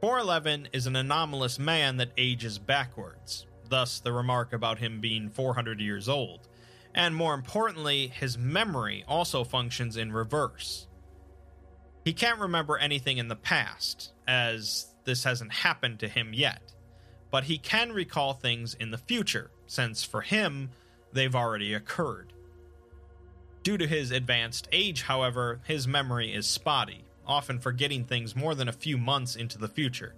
411 0.00 0.68
is 0.72 0.86
an 0.86 0.96
anomalous 0.96 1.58
man 1.58 1.96
that 1.96 2.12
ages 2.16 2.58
backwards, 2.58 3.46
thus, 3.68 4.00
the 4.00 4.12
remark 4.12 4.52
about 4.52 4.78
him 4.78 5.00
being 5.00 5.28
400 5.28 5.80
years 5.80 6.08
old 6.08 6.48
and 6.94 7.14
more 7.14 7.34
importantly, 7.34 8.08
his 8.08 8.36
memory 8.36 9.04
also 9.06 9.44
functions 9.44 9.96
in 9.96 10.12
reverse. 10.12 10.88
He 12.04 12.12
can't 12.12 12.40
remember 12.40 12.76
anything 12.76 13.18
in 13.18 13.28
the 13.28 13.36
past, 13.36 14.12
as 14.26 14.88
this 15.04 15.24
hasn't 15.24 15.52
happened 15.52 16.00
to 16.00 16.08
him 16.08 16.32
yet, 16.32 16.74
but 17.30 17.44
he 17.44 17.58
can 17.58 17.92
recall 17.92 18.32
things 18.32 18.74
in 18.74 18.90
the 18.90 18.98
future, 18.98 19.50
since 19.66 20.02
for 20.02 20.22
him, 20.22 20.70
they've 21.12 21.36
already 21.36 21.74
occurred. 21.74 22.32
Due 23.62 23.78
to 23.78 23.86
his 23.86 24.10
advanced 24.10 24.66
age, 24.72 25.02
however, 25.02 25.60
his 25.66 25.86
memory 25.86 26.34
is 26.34 26.46
spotty, 26.46 27.04
often 27.28 27.58
forgetting 27.58 28.04
things 28.04 28.34
more 28.34 28.54
than 28.54 28.68
a 28.68 28.72
few 28.72 28.98
months 28.98 29.36
into 29.36 29.58
the 29.58 29.68
future. 29.68 30.14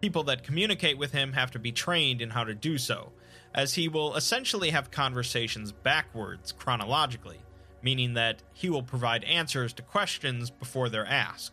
People 0.00 0.22
that 0.24 0.44
communicate 0.44 0.96
with 0.96 1.12
him 1.12 1.32
have 1.32 1.50
to 1.50 1.58
be 1.58 1.72
trained 1.72 2.22
in 2.22 2.30
how 2.30 2.44
to 2.44 2.54
do 2.54 2.78
so, 2.78 3.12
as 3.54 3.74
he 3.74 3.88
will 3.88 4.14
essentially 4.14 4.70
have 4.70 4.90
conversations 4.90 5.72
backwards 5.72 6.52
chronologically, 6.52 7.40
meaning 7.82 8.14
that 8.14 8.42
he 8.52 8.70
will 8.70 8.82
provide 8.82 9.24
answers 9.24 9.72
to 9.72 9.82
questions 9.82 10.50
before 10.50 10.88
they're 10.88 11.06
asked. 11.06 11.52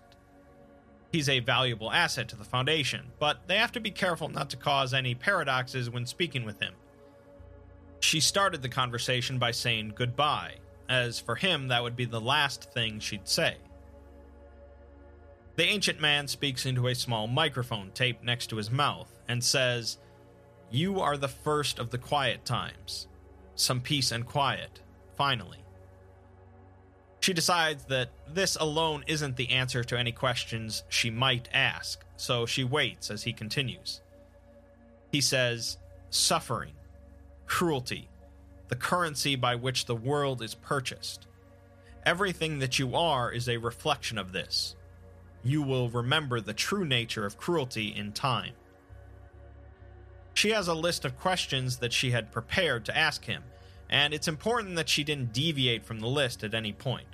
He's 1.12 1.30
a 1.30 1.40
valuable 1.40 1.92
asset 1.92 2.28
to 2.30 2.36
the 2.36 2.44
Foundation, 2.44 3.06
but 3.20 3.48
they 3.48 3.58
have 3.58 3.72
to 3.72 3.80
be 3.80 3.92
careful 3.92 4.28
not 4.28 4.50
to 4.50 4.58
cause 4.58 4.94
any 4.94 5.16
paradoxes 5.16 5.90
when 5.90 6.06
speaking 6.06 6.44
with 6.44 6.60
him. 6.60 6.74
She 8.02 8.20
started 8.20 8.62
the 8.62 8.70
conversation 8.70 9.40
by 9.40 9.52
saying 9.52 9.94
goodbye, 9.96 10.56
as 10.90 11.20
for 11.20 11.36
him, 11.36 11.70
that 11.70 11.82
would 11.82 11.96
be 11.96 12.06
the 12.06 12.22
last 12.22 12.72
thing 12.74 13.00
she'd 13.00 13.28
say. 13.28 13.56
The 15.56 15.64
ancient 15.64 16.02
man 16.02 16.28
speaks 16.28 16.66
into 16.66 16.88
a 16.88 16.96
small 16.96 17.28
microphone 17.28 17.92
taped 17.92 18.24
next 18.24 18.48
to 18.48 18.58
his 18.58 18.70
mouth 18.70 19.10
and 19.28 19.44
says, 19.44 19.98
You 20.70 21.00
are 21.00 21.18
the 21.18 21.30
first 21.30 21.80
of 21.80 21.92
the 21.92 21.98
quiet 21.98 22.44
times. 22.44 23.08
Some 23.56 23.80
peace 23.80 24.12
and 24.12 24.26
quiet, 24.26 24.82
finally. 25.16 25.60
She 27.22 27.34
decides 27.34 27.86
that 27.86 28.10
this 28.28 28.56
alone 28.58 29.04
isn't 29.08 29.38
the 29.38 29.50
answer 29.50 29.84
to 29.86 29.98
any 29.98 30.12
questions 30.12 30.84
she 30.90 31.10
might 31.10 31.50
ask, 31.54 32.04
so 32.18 32.46
she 32.46 32.64
waits 32.64 33.10
as 33.10 33.24
he 33.24 33.34
continues. 33.34 34.02
He 35.12 35.22
says, 35.22 35.78
Suffering, 36.10 36.74
cruelty, 37.48 38.10
the 38.68 38.76
currency 38.76 39.36
by 39.36 39.56
which 39.56 39.86
the 39.86 39.96
world 39.96 40.42
is 40.42 40.54
purchased. 40.54 41.28
Everything 42.06 42.60
that 42.60 42.78
you 42.78 42.96
are 42.96 43.32
is 43.32 43.50
a 43.50 43.58
reflection 43.58 44.18
of 44.18 44.32
this. 44.32 44.76
You 45.46 45.62
will 45.62 45.90
remember 45.90 46.42
the 46.42 46.56
true 46.56 46.84
nature 46.84 47.24
of 47.24 47.38
cruelty 47.38 47.90
in 47.96 48.14
time. 48.14 48.54
She 50.34 50.50
has 50.50 50.68
a 50.68 50.74
list 50.74 51.06
of 51.06 51.20
questions 51.20 51.78
that 51.78 51.94
she 51.94 52.10
had 52.10 52.32
prepared 52.32 52.84
to 52.86 52.98
ask 52.98 53.26
him, 53.26 53.44
and 53.88 54.12
it's 54.12 54.28
important 54.28 54.76
that 54.76 54.90
she 54.90 55.04
didn't 55.04 55.34
deviate 55.34 55.86
from 55.86 56.00
the 56.00 56.08
list 56.08 56.44
at 56.44 56.56
any 56.56 56.74
point. 56.74 57.06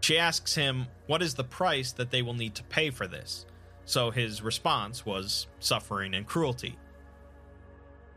She 0.00 0.18
asks 0.18 0.54
him, 0.54 0.86
What 1.06 1.22
is 1.22 1.32
the 1.32 1.44
price 1.44 1.92
that 1.92 2.10
they 2.10 2.20
will 2.20 2.34
need 2.34 2.54
to 2.56 2.62
pay 2.64 2.90
for 2.90 3.06
this? 3.06 3.46
So 3.86 4.10
his 4.10 4.42
response 4.42 5.06
was 5.06 5.46
suffering 5.60 6.14
and 6.14 6.26
cruelty. 6.26 6.76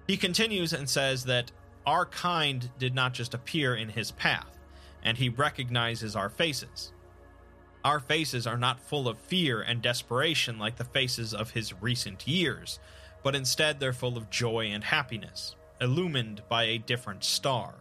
He 0.05 0.17
continues 0.17 0.73
and 0.73 0.89
says 0.89 1.23
that 1.25 1.49
our 1.85 2.05
kind 2.05 2.69
did 2.77 2.93
not 2.93 3.13
just 3.13 3.33
appear 3.33 3.73
in 3.73 3.87
his 3.87 4.11
path, 4.11 4.59
and 5.01 5.17
he 5.17 5.29
recognizes 5.29 6.13
our 6.13 6.27
faces. 6.27 6.91
Our 7.83 7.99
faces 7.99 8.45
are 8.45 8.57
not 8.57 8.79
full 8.79 9.07
of 9.07 9.17
fear 9.17 9.61
and 9.61 9.81
desperation 9.81 10.59
like 10.59 10.75
the 10.75 10.83
faces 10.83 11.33
of 11.33 11.51
his 11.51 11.73
recent 11.81 12.27
years, 12.27 12.79
but 13.23 13.35
instead 13.35 13.79
they're 13.79 13.93
full 13.93 14.17
of 14.17 14.29
joy 14.29 14.67
and 14.67 14.83
happiness, 14.83 15.55
illumined 15.79 16.43
by 16.47 16.63
a 16.65 16.77
different 16.77 17.23
star. 17.23 17.73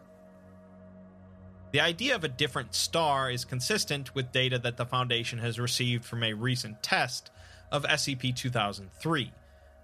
The 1.73 1.81
idea 1.81 2.15
of 2.15 2.25
a 2.25 2.29
different 2.29 2.75
star 2.75 3.31
is 3.31 3.45
consistent 3.45 4.15
with 4.15 4.33
data 4.33 4.59
that 4.59 4.77
the 4.77 4.87
Foundation 4.87 5.39
has 5.39 5.61
received 5.61 6.05
from 6.05 6.25
a 6.25 6.33
recent 6.33 6.83
test 6.83 7.31
of 7.71 7.85
SCP 7.85 8.35
2003, 8.35 9.33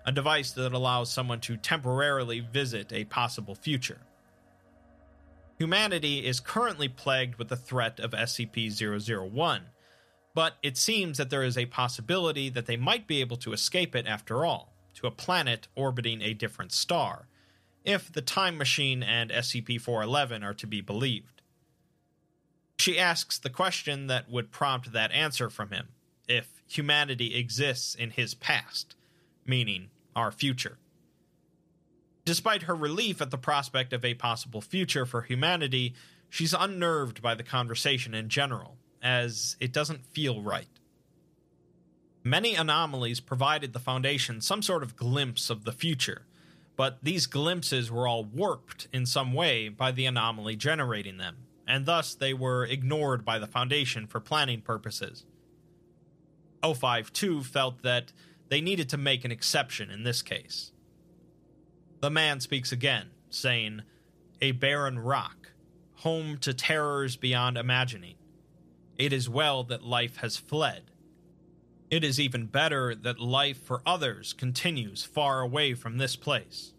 a 0.07 0.13
device 0.13 0.51
that 0.53 0.73
allows 0.73 1.11
someone 1.13 1.41
to 1.41 1.57
temporarily 1.57 2.41
visit 2.41 2.93
a 2.93 3.05
possible 3.05 3.55
future. 3.55 4.01
Humanity 5.59 6.27
is 6.27 6.41
currently 6.41 6.89
plagued 6.89 7.37
with 7.37 7.49
the 7.49 7.57
threat 7.57 8.01
of 8.01 8.11
SCP 8.11 8.71
001, 9.31 9.63
but 10.37 10.59
it 10.63 10.77
seems 10.77 11.17
that 11.17 11.31
there 11.31 11.43
is 11.43 11.57
a 11.57 11.65
possibility 11.65 12.51
that 12.51 12.67
they 12.67 12.77
might 12.77 13.07
be 13.07 13.23
able 13.23 13.39
to 13.39 13.55
escape 13.55 13.97
it 13.97 14.07
after 14.07 14.45
all, 14.45 14.75
to 14.93 15.07
a 15.07 15.11
planet 15.11 15.67
orbiting 15.75 16.21
a 16.21 16.35
different 16.35 16.73
star, 16.73 17.27
if 17.87 18.13
the 18.13 18.21
Time 18.21 18.59
Machine 18.59 19.03
and 19.03 19.31
SCP 19.31 19.81
411 19.81 20.45
are 20.45 20.53
to 20.53 20.67
be 20.67 20.83
believed. 20.83 21.41
She 22.79 22.99
asks 22.99 23.39
the 23.39 23.49
question 23.49 24.09
that 24.09 24.31
would 24.31 24.53
prompt 24.53 24.93
that 24.93 25.11
answer 25.11 25.49
from 25.49 25.71
him 25.71 25.89
if 26.29 26.61
humanity 26.69 27.35
exists 27.35 27.95
in 27.95 28.11
his 28.11 28.35
past, 28.35 28.95
meaning 29.47 29.89
our 30.15 30.31
future. 30.31 30.77
Despite 32.27 32.65
her 32.65 32.77
relief 32.77 33.23
at 33.23 33.31
the 33.31 33.39
prospect 33.39 33.95
of 33.95 34.05
a 34.05 34.13
possible 34.13 34.61
future 34.61 35.07
for 35.07 35.23
humanity, 35.23 35.95
she's 36.29 36.53
unnerved 36.53 37.23
by 37.23 37.35
the 37.35 37.43
conversation 37.43 38.13
in 38.13 38.29
general, 38.29 38.77
as 39.07 39.57
it 39.61 39.73
doesn't 39.73 40.05
feel 40.05 40.43
right. 40.43 40.67
Many 42.25 42.57
anomalies 42.57 43.21
provided 43.21 43.73
the 43.73 43.79
Foundation 43.79 44.41
some 44.41 44.63
sort 44.63 44.83
of 44.83 44.97
glimpse 44.97 45.49
of 45.49 45.65
the 45.65 45.73
future, 45.73 46.27
but 46.75 46.99
these 47.03 47.27
glimpses 47.27 47.91
were 47.91 48.09
all 48.09 48.25
warped 48.25 48.89
in 48.93 49.07
some 49.07 49.33
way 49.33 49.69
by 49.69 49.93
the 49.93 50.07
anomaly 50.07 50.57
generating 50.57 51.19
them 51.19 51.47
and 51.67 51.85
thus 51.85 52.15
they 52.15 52.33
were 52.33 52.65
ignored 52.65 53.25
by 53.25 53.39
the 53.39 53.47
Foundation 53.47 54.07
for 54.07 54.21
planning 54.21 54.61
purposes. 54.61 55.25
052 56.63 57.43
felt 57.43 57.83
that 57.83 58.13
they 58.49 58.61
needed 58.61 58.89
to 58.89 58.97
make 58.97 59.25
an 59.25 59.33
exception 59.33 59.91
in 59.91 60.05
this 60.05 60.23
case. 60.23 60.73
The 62.01 62.11
man 62.11 62.41
speaks 62.41 62.73
again, 62.73 63.11
saying, 63.31 63.83
A 64.41 64.53
barren 64.53 64.99
rock, 64.99 65.53
home 65.97 66.39
to 66.39 66.55
terrors 66.55 67.17
beyond 67.17 67.59
imagining. 67.59 68.16
It 68.99 69.13
is 69.13 69.29
well 69.29 69.63
that 69.65 69.85
life 69.85 70.17
has 70.17 70.37
fled. 70.37 70.91
It 71.91 72.03
is 72.03 72.19
even 72.19 72.47
better 72.47 72.95
that 72.95 73.21
life 73.21 73.63
for 73.63 73.83
others 73.87 74.33
continues 74.33 75.05
far 75.05 75.41
away 75.41 75.75
from 75.75 75.99
this 75.99 76.17
place. 76.17 76.73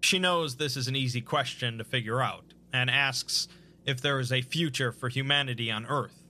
She 0.00 0.18
knows 0.18 0.56
this 0.56 0.76
is 0.76 0.88
an 0.88 0.96
easy 0.96 1.20
question 1.20 1.78
to 1.78 1.84
figure 1.84 2.22
out, 2.22 2.54
and 2.72 2.88
asks 2.88 3.48
if 3.84 4.00
there 4.00 4.20
is 4.20 4.32
a 4.32 4.42
future 4.42 4.92
for 4.92 5.08
humanity 5.08 5.70
on 5.70 5.84
Earth. 5.86 6.24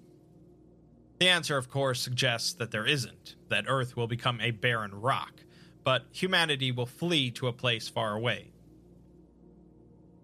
The 1.18 1.28
answer, 1.28 1.56
of 1.56 1.68
course, 1.68 2.00
suggests 2.00 2.52
that 2.54 2.70
there 2.70 2.87
isn't, 2.87 3.34
that 3.48 3.64
Earth 3.68 3.96
will 3.96 4.06
become 4.06 4.40
a 4.40 4.52
barren 4.52 4.94
rock, 4.94 5.44
but 5.84 6.06
humanity 6.12 6.72
will 6.72 6.87
flee 6.87 7.30
to 7.32 7.48
a 7.48 7.52
place 7.52 7.88
far 7.88 8.14
away. 8.14 8.52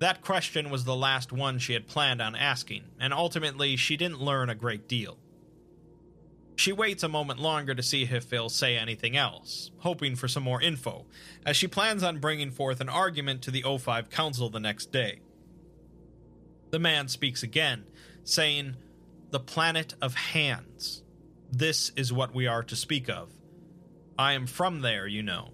That 0.00 0.22
question 0.22 0.70
was 0.70 0.84
the 0.84 0.96
last 0.96 1.32
one 1.32 1.58
she 1.58 1.72
had 1.72 1.86
planned 1.86 2.20
on 2.20 2.34
asking, 2.34 2.84
and 2.98 3.14
ultimately 3.14 3.76
she 3.76 3.96
didn't 3.96 4.20
learn 4.20 4.50
a 4.50 4.54
great 4.54 4.88
deal. 4.88 5.18
She 6.56 6.72
waits 6.72 7.02
a 7.02 7.08
moment 7.08 7.40
longer 7.40 7.74
to 7.74 7.82
see 7.82 8.04
if 8.04 8.30
he'll 8.30 8.48
say 8.48 8.76
anything 8.76 9.16
else, 9.16 9.70
hoping 9.78 10.14
for 10.14 10.28
some 10.28 10.42
more 10.42 10.62
info, 10.62 11.06
as 11.44 11.56
she 11.56 11.66
plans 11.66 12.02
on 12.02 12.18
bringing 12.18 12.50
forth 12.50 12.80
an 12.80 12.88
argument 12.88 13.42
to 13.42 13.50
the 13.50 13.62
O5 13.62 14.10
Council 14.10 14.48
the 14.48 14.60
next 14.60 14.92
day. 14.92 15.20
The 16.70 16.78
man 16.78 17.08
speaks 17.08 17.42
again, 17.42 17.84
saying, 18.22 18.76
The 19.30 19.40
planet 19.40 19.94
of 20.00 20.14
hands. 20.14 21.02
This 21.50 21.90
is 21.96 22.12
what 22.12 22.34
we 22.34 22.46
are 22.46 22.62
to 22.64 22.76
speak 22.76 23.08
of. 23.08 23.32
I 24.18 24.32
am 24.32 24.46
from 24.46 24.80
there, 24.80 25.06
you 25.06 25.22
know. 25.22 25.50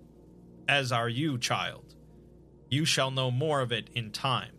As 0.69 0.93
are 0.93 1.09
you, 1.09 1.39
child. 1.39 1.90
You 2.71 2.85
shall 2.85 3.11
know 3.11 3.33
more 3.33 3.61
of 3.61 3.73
it 3.73 3.91
in 3.95 4.13
time. 4.13 4.53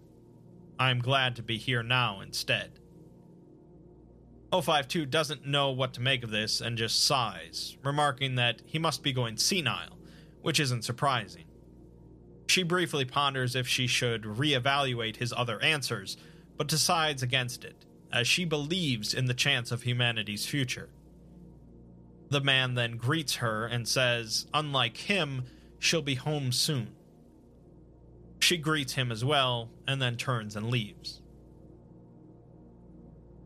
I 0.77 0.91
am 0.91 0.99
glad 0.99 1.37
to 1.37 1.43
be 1.43 1.57
here 1.57 1.81
now 1.81 2.19
instead. 2.19 2.71
052 4.51 5.05
doesn't 5.05 5.47
know 5.47 5.71
what 5.71 5.93
to 5.93 6.01
make 6.01 6.21
of 6.21 6.29
this 6.29 6.59
and 6.59 6.77
just 6.77 7.05
sighs, 7.05 7.77
remarking 7.83 8.35
that 8.35 8.61
he 8.65 8.77
must 8.77 9.01
be 9.01 9.13
going 9.13 9.37
senile, 9.37 9.97
which 10.41 10.59
isn't 10.59 10.83
surprising. 10.83 11.45
She 12.47 12.63
briefly 12.63 13.05
ponders 13.05 13.55
if 13.55 13.65
she 13.65 13.87
should 13.87 14.23
reevaluate 14.23 15.15
his 15.15 15.33
other 15.37 15.61
answers, 15.61 16.17
but 16.57 16.67
decides 16.67 17.23
against 17.23 17.63
it, 17.63 17.85
as 18.11 18.27
she 18.27 18.43
believes 18.43 19.13
in 19.13 19.27
the 19.27 19.33
chance 19.33 19.71
of 19.71 19.83
humanity's 19.83 20.45
future. 20.45 20.89
The 22.29 22.41
man 22.41 22.73
then 22.73 22.97
greets 22.97 23.35
her 23.35 23.65
and 23.65 23.87
says, 23.87 24.47
unlike 24.53 24.97
him, 24.97 25.45
she'll 25.79 26.01
be 26.01 26.15
home 26.15 26.51
soon. 26.51 26.89
She 28.51 28.57
greets 28.57 28.95
him 28.95 29.13
as 29.13 29.23
well, 29.23 29.69
and 29.87 30.01
then 30.01 30.17
turns 30.17 30.57
and 30.57 30.69
leaves. 30.69 31.21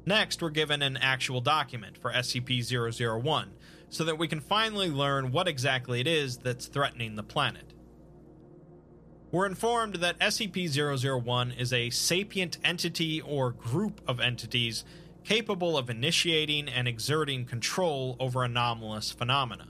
Next, 0.04 0.42
we're 0.42 0.50
given 0.50 0.82
an 0.82 0.98
actual 0.98 1.42
document 1.42 1.96
for 1.96 2.12
SCP 2.12 2.64
001 3.22 3.52
so 3.90 4.04
that 4.04 4.18
we 4.18 4.28
can 4.28 4.40
finally 4.40 4.90
learn 4.90 5.32
what 5.32 5.48
exactly 5.48 6.00
it 6.00 6.08
is 6.08 6.40
that's 6.40 6.66
threatening 6.66 7.16
the 7.18 7.22
planet. 7.22 7.76
We're 9.30 9.46
informed 9.46 9.98
that 9.98 10.18
SCP 10.18 10.70
001 11.22 11.52
is 11.52 11.72
a 11.72 11.92
sapient 11.92 12.58
entity 12.64 13.22
or 13.22 13.52
group 13.52 14.02
of 14.08 14.20
entities 14.20 14.86
capable 15.24 15.78
of 15.78 15.88
initiating 15.88 16.68
and 16.68 16.88
exerting 16.88 17.46
control 17.46 18.16
over 18.20 18.44
anomalous 18.44 19.12
phenomena. 19.12 19.68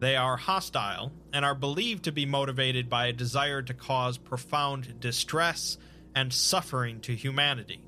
They 0.00 0.16
are 0.16 0.36
hostile 0.36 1.12
and 1.32 1.44
are 1.44 1.54
believed 1.54 2.04
to 2.04 2.12
be 2.12 2.26
motivated 2.26 2.88
by 2.88 3.06
a 3.06 3.12
desire 3.12 3.62
to 3.62 3.74
cause 3.74 4.16
profound 4.16 5.00
distress 5.00 5.76
and 6.14 6.32
suffering 6.32 7.00
to 7.00 7.14
humanity. 7.14 7.82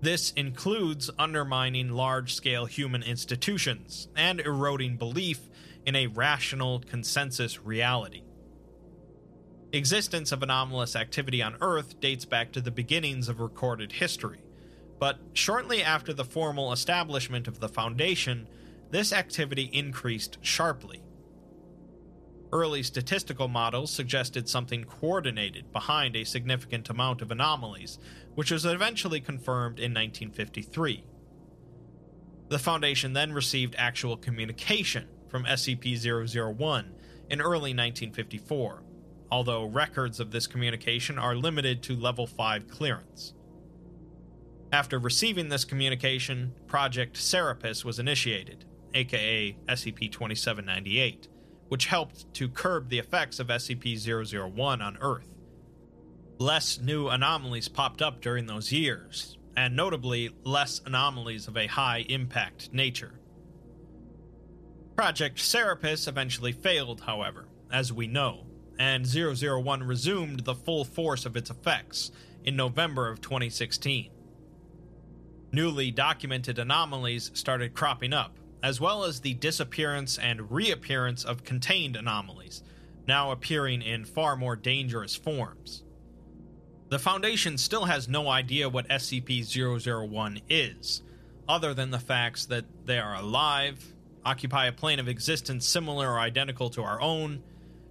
This 0.00 0.32
includes 0.32 1.10
undermining 1.18 1.90
large 1.90 2.34
scale 2.34 2.66
human 2.66 3.02
institutions 3.02 4.08
and 4.16 4.40
eroding 4.40 4.96
belief 4.96 5.48
in 5.86 5.94
a 5.94 6.08
rational 6.08 6.80
consensus 6.80 7.62
reality. 7.64 8.22
Existence 9.72 10.32
of 10.32 10.42
anomalous 10.42 10.94
activity 10.94 11.40
on 11.40 11.56
Earth 11.60 11.98
dates 12.00 12.24
back 12.24 12.52
to 12.52 12.60
the 12.60 12.70
beginnings 12.70 13.28
of 13.28 13.40
recorded 13.40 13.92
history, 13.92 14.42
but 14.98 15.18
shortly 15.32 15.82
after 15.82 16.12
the 16.12 16.24
formal 16.24 16.72
establishment 16.72 17.48
of 17.48 17.60
the 17.60 17.68
Foundation, 17.68 18.48
this 18.92 19.10
activity 19.10 19.70
increased 19.72 20.36
sharply. 20.42 21.02
Early 22.52 22.82
statistical 22.82 23.48
models 23.48 23.90
suggested 23.90 24.46
something 24.46 24.84
coordinated 24.84 25.72
behind 25.72 26.14
a 26.14 26.24
significant 26.24 26.90
amount 26.90 27.22
of 27.22 27.30
anomalies, 27.30 27.98
which 28.34 28.50
was 28.50 28.66
eventually 28.66 29.18
confirmed 29.18 29.78
in 29.78 29.94
1953. 29.94 31.06
The 32.50 32.58
Foundation 32.58 33.14
then 33.14 33.32
received 33.32 33.74
actual 33.78 34.18
communication 34.18 35.08
from 35.26 35.44
SCP 35.44 35.96
001 35.96 36.92
in 37.30 37.40
early 37.40 37.72
1954, 37.72 38.82
although 39.30 39.64
records 39.64 40.20
of 40.20 40.32
this 40.32 40.46
communication 40.46 41.18
are 41.18 41.34
limited 41.34 41.82
to 41.84 41.96
Level 41.96 42.26
5 42.26 42.68
clearance. 42.68 43.32
After 44.70 44.98
receiving 44.98 45.48
this 45.48 45.64
communication, 45.64 46.52
Project 46.66 47.16
Serapis 47.16 47.86
was 47.86 47.98
initiated, 47.98 48.66
aka 48.94 49.56
SCP 49.68 50.10
2798, 50.10 51.28
which 51.68 51.86
helped 51.86 52.32
to 52.34 52.48
curb 52.48 52.88
the 52.88 52.98
effects 52.98 53.38
of 53.38 53.48
SCP 53.48 53.96
001 53.96 54.82
on 54.82 54.98
Earth. 55.00 55.34
Less 56.38 56.78
new 56.78 57.08
anomalies 57.08 57.68
popped 57.68 58.02
up 58.02 58.20
during 58.20 58.46
those 58.46 58.72
years, 58.72 59.38
and 59.56 59.76
notably, 59.76 60.30
less 60.44 60.80
anomalies 60.84 61.46
of 61.46 61.56
a 61.56 61.66
high 61.66 62.04
impact 62.08 62.72
nature. 62.72 63.20
Project 64.96 65.40
Serapis 65.40 66.06
eventually 66.06 66.52
failed, 66.52 67.02
however, 67.02 67.48
as 67.70 67.92
we 67.92 68.06
know, 68.06 68.46
and 68.78 69.06
001 69.06 69.82
resumed 69.82 70.40
the 70.40 70.54
full 70.54 70.84
force 70.84 71.24
of 71.24 71.36
its 71.36 71.50
effects 71.50 72.10
in 72.44 72.56
November 72.56 73.08
of 73.08 73.20
2016 73.20 74.10
newly 75.52 75.90
documented 75.90 76.58
anomalies 76.58 77.30
started 77.34 77.74
cropping 77.74 78.12
up, 78.12 78.36
as 78.62 78.80
well 78.80 79.04
as 79.04 79.20
the 79.20 79.34
disappearance 79.34 80.18
and 80.18 80.50
reappearance 80.50 81.24
of 81.24 81.44
contained 81.44 81.96
anomalies, 81.96 82.62
now 83.06 83.32
appearing 83.32 83.82
in 83.82 84.04
far 84.04 84.36
more 84.36 84.56
dangerous 84.56 85.16
forms. 85.16 85.82
The 86.88 86.98
Foundation 86.98 87.58
still 87.58 87.86
has 87.86 88.08
no 88.08 88.28
idea 88.28 88.68
what 88.68 88.88
SCP 88.88 89.44
001 89.44 90.40
is, 90.48 91.02
other 91.48 91.74
than 91.74 91.90
the 91.90 91.98
facts 91.98 92.46
that 92.46 92.64
they 92.84 92.98
are 92.98 93.14
alive, 93.14 93.82
occupy 94.24 94.66
a 94.66 94.72
plane 94.72 95.00
of 95.00 95.08
existence 95.08 95.66
similar 95.66 96.10
or 96.10 96.20
identical 96.20 96.70
to 96.70 96.82
our 96.82 97.00
own, 97.00 97.42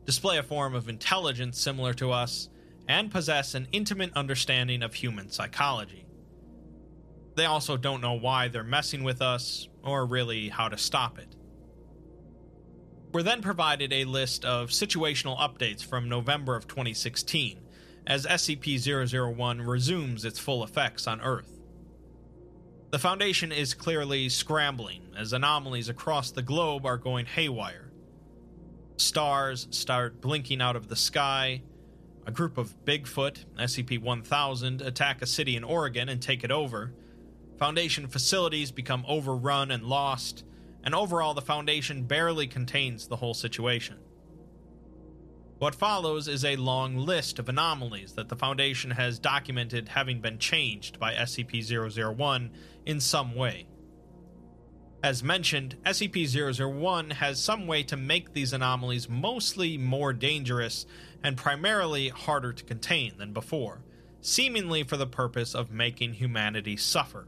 display 0.06 0.38
a 0.38 0.44
form 0.44 0.76
of 0.76 0.88
intelligence 0.88 1.60
similar 1.60 1.94
to 1.96 2.12
us, 2.12 2.48
and 2.88 3.12
possess 3.12 3.56
an 3.56 3.68
intimate 3.72 4.12
understanding 4.16 4.84
of 4.84 4.94
human 4.94 5.30
psychology. 5.30 6.06
They 7.42 7.48
also 7.48 7.76
don't 7.76 8.02
know 8.02 8.14
why 8.14 8.50
they're 8.50 8.64
messing 8.64 9.04
with 9.04 9.20
us, 9.20 9.68
or 9.84 10.06
really 10.06 10.50
how 10.50 10.68
to 10.70 10.78
stop 10.78 11.18
it. 11.18 11.36
We're 13.12 13.24
then 13.24 13.42
provided 13.42 13.92
a 13.92 14.06
list 14.06 14.46
of 14.46 14.70
situational 14.70 15.40
updates 15.40 15.84
from 15.84 16.08
November 16.08 16.56
of 16.56 16.68
2016, 16.68 17.60
as 18.06 18.28
SCP 18.28 18.78
001 19.36 19.60
resumes 19.60 20.24
its 20.24 20.38
full 20.38 20.64
effects 20.64 21.08
on 21.08 21.20
Earth. 21.20 21.60
The 22.92 23.00
Foundation 23.00 23.52
is 23.52 23.74
clearly 23.74 24.30
scrambling, 24.30 25.02
as 25.18 25.34
anomalies 25.34 25.90
across 25.90 26.30
the 26.30 26.44
globe 26.44 26.86
are 26.86 26.98
going 26.98 27.26
haywire. 27.26 27.92
Stars 28.98 29.68
start 29.72 30.22
blinking 30.22 30.62
out 30.62 30.76
of 30.76 30.90
the 30.90 30.96
sky. 30.96 31.64
A 32.28 32.32
group 32.32 32.60
of 32.60 32.76
Bigfoot, 32.86 33.46
SCP 33.58 34.00
1000, 34.00 34.84
attack 34.84 35.24
a 35.24 35.26
city 35.26 35.56
in 35.56 35.64
Oregon 35.64 36.08
and 36.08 36.22
take 36.22 36.44
it 36.44 36.52
over 36.52 36.94
Foundation 37.62 38.08
facilities 38.08 38.72
become 38.72 39.06
overrun 39.08 39.70
and 39.70 39.84
lost, 39.84 40.44
and 40.84 40.96
overall, 40.96 41.36
the 41.36 41.44
Foundation 41.44 42.06
barely 42.06 42.48
contains 42.48 43.08
the 43.08 43.18
whole 43.18 43.36
situation. 43.36 43.98
What 45.60 45.76
follows 45.76 46.28
is 46.28 46.44
a 46.44 46.56
long 46.56 46.98
list 46.98 47.38
of 47.38 47.50
anomalies 47.50 48.14
that 48.14 48.30
the 48.30 48.36
Foundation 48.36 48.90
has 48.90 49.20
documented 49.20 49.90
having 49.90 50.22
been 50.22 50.40
changed 50.40 51.00
by 51.00 51.14
SCP 51.14 51.64
001 51.64 52.50
in 52.88 53.00
some 53.00 53.36
way. 53.36 53.68
As 55.04 55.22
mentioned, 55.22 55.78
SCP 55.86 56.58
001 56.60 57.12
has 57.12 57.40
some 57.40 57.68
way 57.68 57.84
to 57.84 57.96
make 57.96 58.34
these 58.34 58.54
anomalies 58.54 59.08
mostly 59.08 59.78
more 59.78 60.14
dangerous 60.14 60.88
and 61.24 61.38
primarily 61.38 62.10
harder 62.10 62.54
to 62.54 62.64
contain 62.64 63.20
than 63.20 63.34
before, 63.34 63.84
seemingly 64.20 64.82
for 64.82 64.98
the 64.98 65.06
purpose 65.06 65.54
of 65.54 65.70
making 65.70 66.14
humanity 66.14 66.76
suffer. 66.76 67.28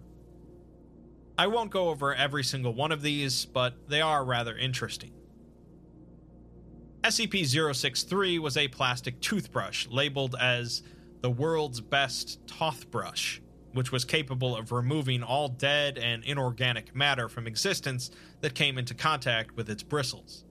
I 1.37 1.47
won't 1.47 1.71
go 1.71 1.89
over 1.89 2.13
every 2.13 2.43
single 2.43 2.73
one 2.73 2.91
of 2.91 3.01
these, 3.01 3.45
but 3.45 3.89
they 3.89 4.01
are 4.01 4.23
rather 4.23 4.55
interesting. 4.55 5.11
SCP 7.03 7.45
063 7.73 8.39
was 8.39 8.55
a 8.55 8.67
plastic 8.69 9.19
toothbrush 9.19 9.87
labeled 9.89 10.35
as 10.39 10.83
the 11.21 11.29
world's 11.29 11.81
best 11.81 12.39
toothbrush, 12.47 13.39
which 13.73 13.91
was 13.91 14.05
capable 14.05 14.55
of 14.55 14.71
removing 14.71 15.23
all 15.23 15.49
dead 15.49 15.97
and 15.97 16.23
inorganic 16.23 16.95
matter 16.95 17.27
from 17.27 17.47
existence 17.47 18.11
that 18.41 18.53
came 18.53 18.77
into 18.77 18.93
contact 18.93 19.55
with 19.57 19.69
its 19.69 19.83
bristles. 19.83 20.45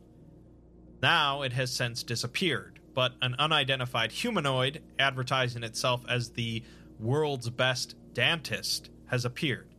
Now 1.01 1.43
it 1.43 1.53
has 1.53 1.73
since 1.73 2.03
disappeared, 2.03 2.81
but 2.95 3.15
an 3.23 3.35
unidentified 3.39 4.13
humanoid 4.13 4.83
advertising 4.99 5.63
itself 5.63 6.05
as 6.09 6.31
the 6.31 6.63
world's 6.99 7.49
best 7.51 7.95
dentist 8.13 8.91
has 9.07 9.25
appeared. 9.25 9.72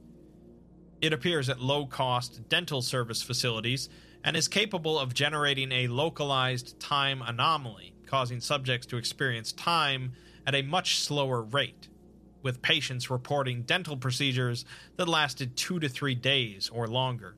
It 1.03 1.11
appears 1.11 1.49
at 1.49 1.59
low 1.59 1.85
cost 1.85 2.47
dental 2.47 2.81
service 2.81 3.21
facilities 3.21 3.89
and 4.23 4.37
is 4.37 4.47
capable 4.47 4.97
of 4.97 5.13
generating 5.13 5.69
a 5.73 5.87
localized 5.87 6.79
time 6.79 7.21
anomaly, 7.21 7.93
causing 8.05 8.39
subjects 8.39 8.87
to 8.87 8.95
experience 8.95 9.51
time 9.51 10.13
at 10.47 10.55
a 10.55 10.61
much 10.61 10.99
slower 10.99 11.41
rate, 11.41 11.89
with 12.41 12.61
patients 12.61 13.09
reporting 13.09 13.63
dental 13.63 13.97
procedures 13.97 14.63
that 14.95 15.09
lasted 15.09 15.57
two 15.57 15.77
to 15.77 15.89
three 15.89 16.15
days 16.15 16.69
or 16.69 16.87
longer. 16.87 17.35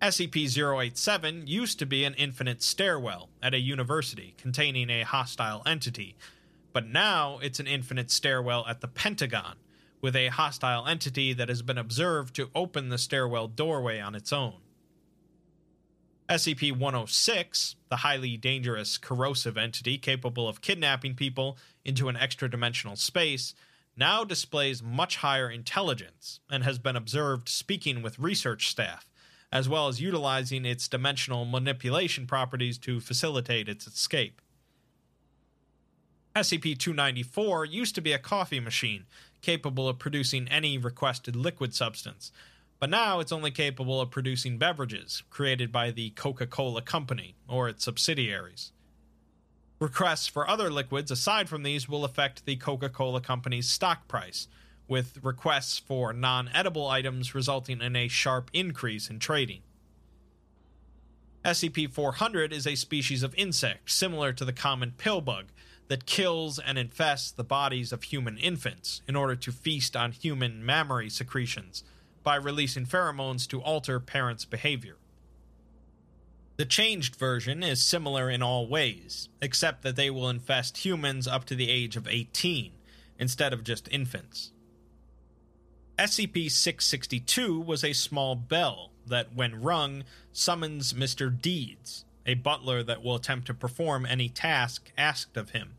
SCP 0.00 0.56
087 0.56 1.48
used 1.48 1.80
to 1.80 1.86
be 1.86 2.04
an 2.04 2.14
infinite 2.14 2.62
stairwell 2.62 3.28
at 3.42 3.54
a 3.54 3.58
university 3.58 4.36
containing 4.38 4.88
a 4.88 5.02
hostile 5.02 5.62
entity, 5.66 6.14
but 6.72 6.86
now 6.86 7.40
it's 7.42 7.58
an 7.58 7.66
infinite 7.66 8.12
stairwell 8.12 8.64
at 8.68 8.82
the 8.82 8.86
Pentagon 8.86 9.56
with 10.00 10.14
a 10.14 10.28
hostile 10.28 10.86
entity 10.86 11.32
that 11.32 11.48
has 11.48 11.62
been 11.62 11.78
observed 11.78 12.34
to 12.36 12.50
open 12.54 12.88
the 12.88 12.98
stairwell 12.98 13.48
doorway 13.48 14.00
on 14.00 14.14
its 14.14 14.32
own. 14.32 14.54
SCP 16.28 16.72
106, 16.72 17.76
the 17.88 17.96
highly 17.96 18.36
dangerous 18.36 18.98
corrosive 18.98 19.56
entity 19.56 19.96
capable 19.96 20.46
of 20.46 20.60
kidnapping 20.60 21.14
people 21.14 21.56
into 21.86 22.08
an 22.08 22.16
extra 22.18 22.50
dimensional 22.50 22.96
space, 22.96 23.54
now 23.96 24.24
displays 24.24 24.82
much 24.82 25.16
higher 25.16 25.50
intelligence 25.50 26.40
and 26.50 26.64
has 26.64 26.78
been 26.78 26.96
observed 26.96 27.48
speaking 27.48 28.02
with 28.02 28.18
research 28.18 28.68
staff, 28.68 29.08
as 29.50 29.68
well 29.68 29.88
as 29.88 30.02
utilizing 30.02 30.66
its 30.66 30.86
dimensional 30.86 31.46
manipulation 31.46 32.26
properties 32.26 32.76
to 32.76 33.00
facilitate 33.00 33.68
its 33.68 33.86
escape. 33.86 34.42
SCP 36.36 36.78
294 36.78 37.64
used 37.64 37.94
to 37.94 38.00
be 38.00 38.12
a 38.12 38.18
coffee 38.18 38.60
machine 38.60 39.06
capable 39.42 39.88
of 39.88 39.98
producing 39.98 40.48
any 40.48 40.78
requested 40.78 41.36
liquid 41.36 41.74
substance, 41.74 42.32
but 42.78 42.90
now 42.90 43.20
it's 43.20 43.32
only 43.32 43.50
capable 43.50 44.00
of 44.00 44.10
producing 44.10 44.58
beverages 44.58 45.22
created 45.30 45.72
by 45.72 45.90
the 45.90 46.10
Coca 46.10 46.46
Cola 46.46 46.82
Company 46.82 47.34
or 47.48 47.68
its 47.68 47.84
subsidiaries. 47.84 48.72
Requests 49.80 50.26
for 50.26 50.48
other 50.48 50.70
liquids 50.70 51.10
aside 51.10 51.48
from 51.48 51.62
these 51.62 51.88
will 51.88 52.04
affect 52.04 52.44
the 52.46 52.56
Coca 52.56 52.88
Cola 52.88 53.20
Company's 53.20 53.68
stock 53.68 54.08
price, 54.08 54.48
with 54.88 55.18
requests 55.22 55.78
for 55.78 56.12
non 56.12 56.48
edible 56.52 56.88
items 56.88 57.34
resulting 57.34 57.80
in 57.80 57.94
a 57.94 58.08
sharp 58.08 58.50
increase 58.52 59.08
in 59.08 59.18
trading. 59.18 59.60
SCP 61.44 61.90
400 61.90 62.52
is 62.52 62.66
a 62.66 62.74
species 62.74 63.22
of 63.22 63.34
insect 63.36 63.90
similar 63.90 64.32
to 64.32 64.44
the 64.44 64.52
common 64.52 64.92
pillbug 64.98 65.44
that 65.88 66.06
kills 66.06 66.58
and 66.58 66.78
infests 66.78 67.30
the 67.30 67.44
bodies 67.44 67.92
of 67.92 68.04
human 68.04 68.38
infants 68.38 69.02
in 69.08 69.16
order 69.16 69.34
to 69.34 69.52
feast 69.52 69.96
on 69.96 70.12
human 70.12 70.64
mammary 70.64 71.10
secretions 71.10 71.82
by 72.22 72.36
releasing 72.36 72.86
pheromones 72.86 73.48
to 73.48 73.62
alter 73.62 73.98
parents' 73.98 74.44
behavior. 74.44 74.96
The 76.58 76.64
changed 76.64 77.16
version 77.16 77.62
is 77.62 77.82
similar 77.82 78.28
in 78.28 78.42
all 78.42 78.66
ways, 78.66 79.28
except 79.40 79.82
that 79.82 79.96
they 79.96 80.10
will 80.10 80.28
infest 80.28 80.84
humans 80.84 81.26
up 81.28 81.44
to 81.46 81.54
the 81.54 81.70
age 81.70 81.96
of 81.96 82.08
18 82.08 82.72
instead 83.18 83.52
of 83.52 83.64
just 83.64 83.88
infants. 83.90 84.52
SCP 85.98 86.50
662 86.50 87.60
was 87.60 87.82
a 87.82 87.92
small 87.92 88.34
bell 88.36 88.90
that, 89.06 89.34
when 89.34 89.62
rung, 89.62 90.04
summons 90.32 90.92
Mr. 90.92 91.30
Deeds, 91.40 92.04
a 92.26 92.34
butler 92.34 92.82
that 92.82 93.02
will 93.02 93.16
attempt 93.16 93.46
to 93.46 93.54
perform 93.54 94.04
any 94.04 94.28
task 94.28 94.92
asked 94.98 95.36
of 95.36 95.50
him. 95.50 95.77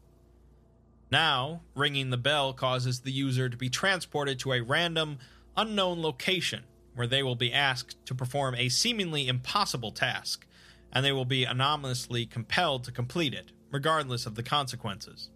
Now, 1.11 1.61
ringing 1.75 2.09
the 2.09 2.17
bell 2.17 2.53
causes 2.53 3.01
the 3.01 3.11
user 3.11 3.49
to 3.49 3.57
be 3.57 3.69
transported 3.69 4.39
to 4.39 4.53
a 4.53 4.61
random, 4.61 5.17
unknown 5.57 6.01
location 6.01 6.63
where 6.93 7.07
they 7.07 7.23
will 7.23 7.35
be 7.35 7.53
asked 7.53 8.05
to 8.05 8.15
perform 8.15 8.55
a 8.55 8.69
seemingly 8.69 9.27
impossible 9.27 9.91
task, 9.91 10.45
and 10.91 11.05
they 11.05 11.11
will 11.11 11.25
be 11.25 11.45
anomalously 11.45 12.25
compelled 12.25 12.83
to 12.83 12.91
complete 12.91 13.33
it, 13.33 13.51
regardless 13.71 14.25
of 14.25 14.35
the 14.35 14.43
consequences. 14.43 15.29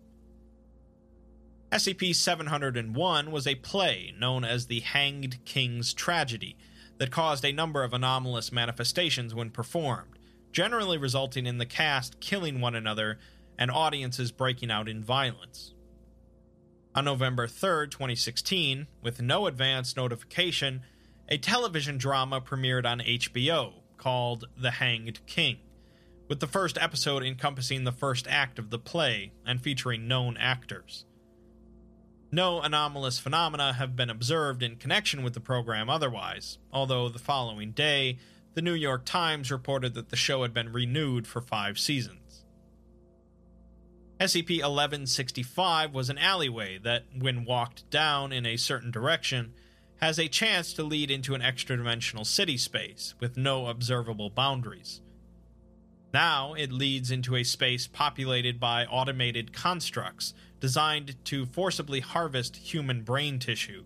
SCP 1.72 2.14
701 2.14 3.32
was 3.32 3.48
a 3.48 3.56
play 3.56 4.14
known 4.20 4.44
as 4.46 4.68
the 4.68 4.82
Hanged 4.82 5.44
King's 5.44 5.94
Tragedy 5.94 6.56
that 7.00 7.10
caused 7.10 7.44
a 7.44 7.52
number 7.52 7.84
of 7.84 7.94
anomalous 7.94 8.52
manifestations 8.52 9.34
when 9.34 9.50
performed, 9.50 10.20
generally 10.52 11.00
resulting 11.00 11.48
in 11.48 11.58
the 11.58 11.66
cast 11.66 12.20
killing 12.20 12.62
one 12.62 12.76
another 12.76 13.18
and 13.58 13.72
audiences 13.72 14.32
breaking 14.32 14.72
out 14.72 14.90
in 14.90 15.04
violence. 15.04 15.74
On 16.96 17.06
November 17.06 17.48
3, 17.48 17.88
2016, 17.88 18.88
with 19.02 19.22
no 19.22 19.48
advance 19.48 19.96
notification, 19.96 20.82
a 21.30 21.38
television 21.38 21.98
drama 21.98 22.40
premiered 22.40 22.86
on 22.86 23.00
HBO 23.00 23.74
called 23.98 24.46
The 24.56 24.72
Hanged 24.72 25.26
King, 25.26 25.58
with 26.28 26.40
the 26.40 26.48
first 26.48 26.78
episode 26.78 27.24
encompassing 27.24 27.84
the 27.84 27.92
first 27.92 28.28
act 28.28 28.60
of 28.60 28.70
the 28.70 28.78
play 28.78 29.32
and 29.46 29.62
featuring 29.62 30.08
known 30.08 30.38
actors. 30.38 31.06
No 32.32 32.62
anomalous 32.62 33.20
phenomena 33.20 33.74
have 33.74 33.96
been 33.96 34.10
observed 34.10 34.64
in 34.64 34.76
connection 34.78 35.24
with 35.24 35.34
the 35.34 35.40
program 35.40 35.90
otherwise, 35.90 36.58
although 36.72 37.08
the 37.08 37.20
following 37.20 37.72
day, 37.72 38.18
the 38.56 38.62
New 38.62 38.74
York 38.74 39.06
Times 39.06 39.52
reported 39.52 39.94
that 39.94 40.10
the 40.10 40.16
show 40.16 40.42
had 40.42 40.54
been 40.54 40.74
renewed 40.74 41.28
for 41.28 41.42
five 41.42 41.78
seasons. 41.78 42.23
SCP 44.24 44.60
1165 44.60 45.94
was 45.94 46.10
an 46.10 46.18
alleyway 46.18 46.78
that, 46.78 47.04
when 47.14 47.44
walked 47.44 47.90
down 47.90 48.32
in 48.32 48.46
a 48.46 48.56
certain 48.56 48.90
direction, 48.90 49.54
has 49.98 50.18
a 50.18 50.30
chance 50.30 50.72
to 50.72 50.82
lead 50.82 51.12
into 51.12 51.36
an 51.36 51.42
extra 51.42 51.76
dimensional 51.76 52.24
city 52.24 52.56
space 52.56 53.16
with 53.20 53.36
no 53.36 53.68
observable 53.68 54.30
boundaries. 54.30 55.02
Now 56.14 56.54
it 56.54 56.72
leads 56.72 57.12
into 57.12 57.36
a 57.36 57.44
space 57.44 57.86
populated 57.86 58.62
by 58.62 58.86
automated 58.86 59.52
constructs 59.52 60.34
designed 60.62 61.18
to 61.26 61.46
forcibly 61.46 62.00
harvest 62.00 62.56
human 62.56 63.02
brain 63.02 63.40
tissue. 63.40 63.84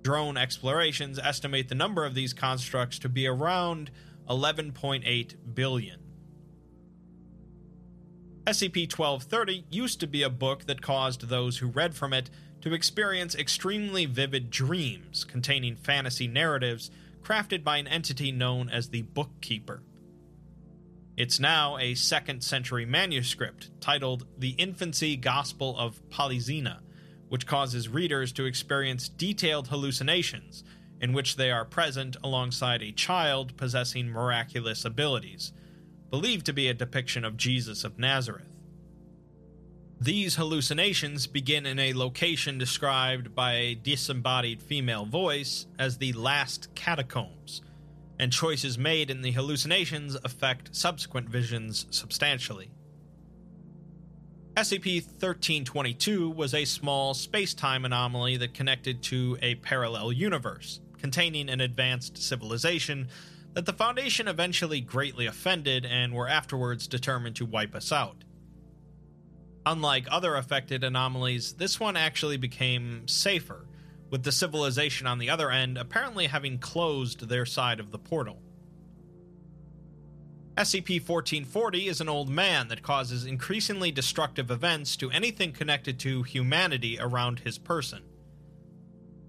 Drone 0.00 0.38
explorations 0.38 1.18
estimate 1.18 1.68
the 1.68 1.74
number 1.74 2.06
of 2.06 2.14
these 2.14 2.32
constructs 2.32 2.98
to 3.00 3.10
be 3.10 3.26
around 3.26 3.90
11.8 4.30 5.34
billion. 5.54 6.01
SCP 8.46 8.90
1230 8.90 9.66
used 9.70 10.00
to 10.00 10.06
be 10.08 10.24
a 10.24 10.30
book 10.30 10.66
that 10.66 10.82
caused 10.82 11.28
those 11.28 11.58
who 11.58 11.68
read 11.68 11.94
from 11.94 12.12
it 12.12 12.28
to 12.60 12.74
experience 12.74 13.36
extremely 13.36 14.04
vivid 14.04 14.50
dreams 14.50 15.22
containing 15.22 15.76
fantasy 15.76 16.26
narratives 16.26 16.90
crafted 17.22 17.62
by 17.62 17.76
an 17.76 17.86
entity 17.86 18.32
known 18.32 18.68
as 18.68 18.88
the 18.88 19.02
Bookkeeper. 19.02 19.82
It's 21.16 21.38
now 21.38 21.78
a 21.78 21.94
second 21.94 22.42
century 22.42 22.84
manuscript 22.84 23.70
titled 23.80 24.26
The 24.36 24.50
Infancy 24.50 25.14
Gospel 25.16 25.78
of 25.78 26.02
Polyxena, 26.08 26.80
which 27.28 27.46
causes 27.46 27.88
readers 27.88 28.32
to 28.32 28.44
experience 28.44 29.08
detailed 29.08 29.68
hallucinations 29.68 30.64
in 31.00 31.12
which 31.12 31.36
they 31.36 31.52
are 31.52 31.64
present 31.64 32.16
alongside 32.24 32.82
a 32.82 32.92
child 32.92 33.56
possessing 33.56 34.08
miraculous 34.08 34.84
abilities, 34.84 35.52
believed 36.12 36.44
to 36.44 36.52
be 36.52 36.68
a 36.68 36.74
depiction 36.74 37.24
of 37.24 37.38
Jesus 37.38 37.84
of 37.84 37.98
Nazareth. 37.98 38.52
These 39.98 40.34
hallucinations 40.34 41.26
begin 41.26 41.64
in 41.64 41.78
a 41.78 41.94
location 41.94 42.58
described 42.58 43.34
by 43.34 43.54
a 43.54 43.74
disembodied 43.76 44.62
female 44.62 45.06
voice 45.06 45.66
as 45.78 45.96
the 45.96 46.12
last 46.12 46.68
catacombs 46.74 47.62
and 48.18 48.30
choices 48.30 48.76
made 48.76 49.10
in 49.10 49.22
the 49.22 49.30
hallucinations 49.30 50.14
affect 50.22 50.76
subsequent 50.76 51.30
visions 51.30 51.86
substantially. 51.88 52.70
SCP 54.54 55.02
1322 55.02 56.28
was 56.28 56.52
a 56.52 56.66
small 56.66 57.14
space 57.14 57.54
time 57.54 57.86
anomaly 57.86 58.36
that 58.36 58.52
connected 58.52 59.02
to 59.04 59.38
a 59.40 59.54
parallel 59.54 60.12
universe, 60.12 60.80
containing 60.98 61.48
an 61.48 61.62
advanced 61.62 62.18
civilization 62.18 63.08
that 63.54 63.66
the 63.66 63.72
Foundation 63.72 64.28
eventually 64.28 64.80
greatly 64.80 65.26
offended 65.26 65.84
and 65.84 66.12
were 66.14 66.28
afterwards 66.28 66.86
determined 66.86 67.36
to 67.36 67.46
wipe 67.46 67.74
us 67.74 67.92
out. 67.92 68.24
Unlike 69.64 70.08
other 70.10 70.34
affected 70.34 70.82
anomalies, 70.82 71.54
this 71.54 71.78
one 71.78 71.96
actually 71.96 72.36
became 72.36 73.06
safer 73.06 73.66
with 74.10 74.24
the 74.24 74.32
civilization 74.32 75.06
on 75.06 75.18
the 75.18 75.30
other 75.30 75.50
end 75.50 75.78
apparently 75.78 76.26
having 76.26 76.58
closed 76.58 77.28
their 77.28 77.46
side 77.46 77.80
of 77.80 77.90
the 77.90 77.98
portal. 77.98 78.42
SCP 80.56 81.00
1440 81.00 81.88
is 81.88 82.02
an 82.02 82.10
old 82.10 82.28
man 82.28 82.68
that 82.68 82.82
causes 82.82 83.24
increasingly 83.24 83.90
destructive 83.90 84.50
events 84.50 84.96
to 84.96 85.10
anything 85.10 85.50
connected 85.50 85.98
to 86.00 86.22
humanity 86.24 86.98
around 87.00 87.40
his 87.40 87.56
person. 87.56 88.02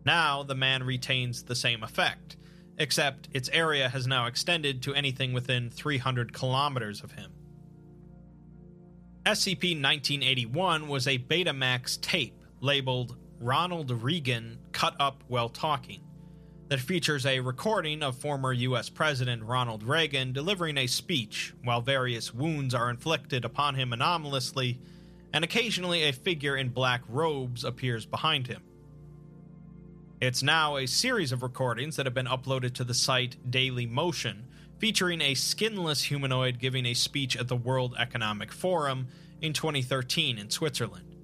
Now, 0.05 0.43
the 0.43 0.55
man 0.55 0.83
retains 0.83 1.43
the 1.43 1.55
same 1.55 1.81
effect, 1.81 2.35
except 2.77 3.29
its 3.31 3.49
area 3.49 3.89
has 3.89 4.07
now 4.07 4.25
extended 4.25 4.81
to 4.83 4.93
anything 4.93 5.33
within 5.33 5.69
300 5.69 6.33
kilometers 6.33 7.03
of 7.03 7.11
him. 7.11 7.31
SCP 9.25 9.81
1981 9.81 10.87
was 10.87 11.07
a 11.07 11.17
Betamax 11.17 11.99
tape 12.01 12.43
labeled 12.59 13.17
Ronald 13.39 13.91
Reagan 13.91 14.57
cut 14.71 14.95
up 14.99 15.23
while 15.27 15.49
talking, 15.49 16.01
that 16.69 16.79
features 16.79 17.25
a 17.25 17.39
recording 17.39 18.01
of 18.01 18.15
former 18.15 18.51
US 18.51 18.89
President 18.89 19.43
Ronald 19.43 19.83
Reagan 19.83 20.33
delivering 20.33 20.77
a 20.77 20.87
speech 20.87 21.53
while 21.63 21.81
various 21.81 22.33
wounds 22.33 22.73
are 22.73 22.89
inflicted 22.89 23.45
upon 23.45 23.75
him 23.75 23.93
anomalously, 23.93 24.79
and 25.33 25.43
occasionally 25.43 26.03
a 26.03 26.13
figure 26.13 26.55
in 26.55 26.69
black 26.69 27.01
robes 27.07 27.63
appears 27.63 28.05
behind 28.05 28.47
him. 28.47 28.63
It's 30.23 30.41
now 30.41 30.77
a 30.77 30.85
series 30.85 31.33
of 31.33 31.43
recordings 31.43 31.97
that 31.97 32.05
have 32.05 32.13
been 32.13 32.27
uploaded 32.27 32.75
to 32.75 32.85
the 32.85 32.93
site 32.93 33.35
Daily 33.51 33.85
Motion, 33.85 34.47
featuring 34.77 35.19
a 35.19 35.33
skinless 35.33 36.03
humanoid 36.03 36.59
giving 36.59 36.85
a 36.85 36.93
speech 36.93 37.35
at 37.35 37.49
the 37.49 37.57
World 37.57 37.93
Economic 37.99 38.53
Forum 38.53 39.09
in 39.41 39.51
2013 39.51 40.37
in 40.37 40.49
Switzerland. 40.49 41.17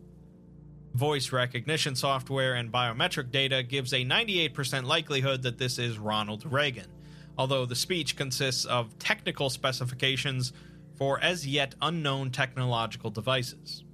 Voice 0.95 1.31
recognition 1.31 1.95
software 1.95 2.55
and 2.55 2.73
biometric 2.73 3.31
data 3.31 3.63
gives 3.63 3.93
a 3.93 4.03
98% 4.03 4.83
likelihood 4.83 5.43
that 5.43 5.57
this 5.57 5.79
is 5.79 5.97
Ronald 5.97 6.43
Reagan, 6.51 6.91
although 7.37 7.65
the 7.65 7.77
speech 7.77 8.17
consists 8.17 8.65
of 8.65 8.99
technical 8.99 9.49
specifications 9.49 10.51
for 10.97 11.21
as 11.21 11.47
yet 11.47 11.73
unknown 11.81 12.31
technological 12.31 13.11
devices. 13.11 13.85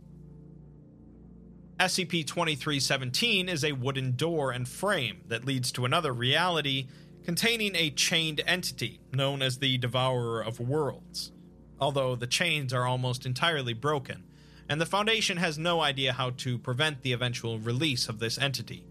SCP 1.79 2.25
2317 2.25 3.49
is 3.49 3.63
a 3.63 3.73
wooden 3.73 4.15
door 4.15 4.51
and 4.51 4.67
frame 4.67 5.21
that 5.27 5.45
leads 5.45 5.71
to 5.73 5.85
another 5.85 6.13
reality 6.13 6.87
containing 7.23 7.75
a 7.75 7.89
chained 7.89 8.41
entity 8.47 9.01
known 9.11 9.41
as 9.41 9.57
the 9.57 9.77
Devourer 9.77 10.41
of 10.41 10.59
Worlds, 10.59 11.33
although 11.79 12.15
the 12.15 12.27
chains 12.27 12.73
are 12.73 12.85
almost 12.85 13.25
entirely 13.25 13.73
broken 13.73 14.23
and 14.67 14.81
the 14.81 14.85
Foundation 14.85 15.37
has 15.37 15.57
no 15.57 15.81
idea 15.81 16.13
how 16.13 16.31
to 16.31 16.57
prevent 16.57 17.01
the 17.01 17.11
eventual 17.11 17.59
release 17.59 18.09
of 18.09 18.19
this 18.19 18.37
entity. 18.37 18.85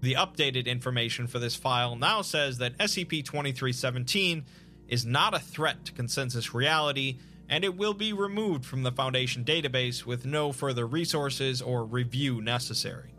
The 0.00 0.14
updated 0.14 0.66
information 0.66 1.26
for 1.26 1.38
this 1.38 1.56
file 1.56 1.96
now 1.96 2.22
says 2.22 2.58
that 2.58 2.76
SCP 2.78 3.24
2317 3.24 4.44
is 4.88 5.06
not 5.06 5.34
a 5.34 5.38
threat 5.38 5.84
to 5.86 5.92
consensus 5.92 6.52
reality, 6.52 7.18
and 7.48 7.64
it 7.64 7.76
will 7.76 7.94
be 7.94 8.12
removed 8.12 8.64
from 8.64 8.82
the 8.82 8.92
Foundation 8.92 9.44
database 9.44 10.04
with 10.04 10.24
no 10.24 10.52
further 10.52 10.86
resources 10.86 11.60
or 11.60 11.84
review 11.84 12.40
necessary. 12.40 13.14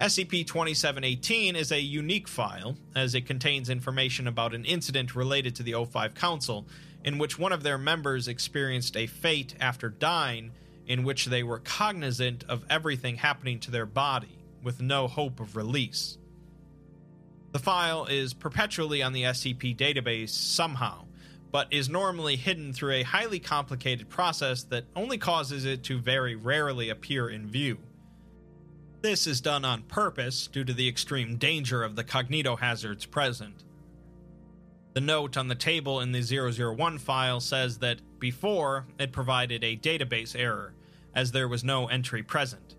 SCP 0.00 0.44
2718 0.44 1.54
is 1.54 1.70
a 1.70 1.80
unique 1.80 2.26
file, 2.26 2.76
as 2.96 3.14
it 3.14 3.26
contains 3.26 3.70
information 3.70 4.26
about 4.26 4.54
an 4.54 4.64
incident 4.64 5.14
related 5.14 5.54
to 5.54 5.62
the 5.62 5.72
O5 5.72 6.14
Council 6.14 6.66
in 7.04 7.18
which 7.18 7.38
one 7.38 7.52
of 7.52 7.62
their 7.62 7.78
members 7.78 8.28
experienced 8.28 8.96
a 8.96 9.06
fate 9.06 9.54
after 9.60 9.88
dying 9.88 10.52
in 10.86 11.04
which 11.04 11.26
they 11.26 11.42
were 11.42 11.60
cognizant 11.60 12.44
of 12.48 12.64
everything 12.68 13.16
happening 13.16 13.60
to 13.60 13.70
their 13.70 13.86
body, 13.86 14.38
with 14.62 14.80
no 14.80 15.06
hope 15.06 15.40
of 15.40 15.56
release. 15.56 16.18
The 17.52 17.58
file 17.58 18.06
is 18.06 18.34
perpetually 18.34 19.02
on 19.02 19.12
the 19.12 19.22
SCP 19.22 19.76
database 19.76 20.30
somehow, 20.30 21.04
but 21.52 21.68
is 21.70 21.88
normally 21.88 22.34
hidden 22.34 22.72
through 22.72 22.94
a 22.94 23.02
highly 23.02 23.38
complicated 23.38 24.08
process 24.08 24.64
that 24.64 24.86
only 24.96 25.18
causes 25.18 25.66
it 25.66 25.84
to 25.84 25.98
very 25.98 26.34
rarely 26.34 26.88
appear 26.88 27.28
in 27.28 27.46
view. 27.46 27.78
This 29.02 29.26
is 29.26 29.40
done 29.40 29.64
on 29.64 29.82
purpose 29.82 30.46
due 30.46 30.64
to 30.64 30.72
the 30.72 30.88
extreme 30.88 31.36
danger 31.36 31.82
of 31.82 31.94
the 31.94 32.04
cognitohazards 32.04 33.10
present. 33.10 33.64
The 34.94 35.00
note 35.00 35.36
on 35.36 35.48
the 35.48 35.54
table 35.54 36.00
in 36.00 36.12
the 36.12 36.22
001 36.22 36.98
file 36.98 37.40
says 37.40 37.78
that 37.78 38.00
before 38.18 38.86
it 38.98 39.12
provided 39.12 39.62
a 39.64 39.76
database 39.76 40.38
error, 40.38 40.74
as 41.14 41.32
there 41.32 41.48
was 41.48 41.64
no 41.64 41.86
entry 41.88 42.22
present. 42.22 42.76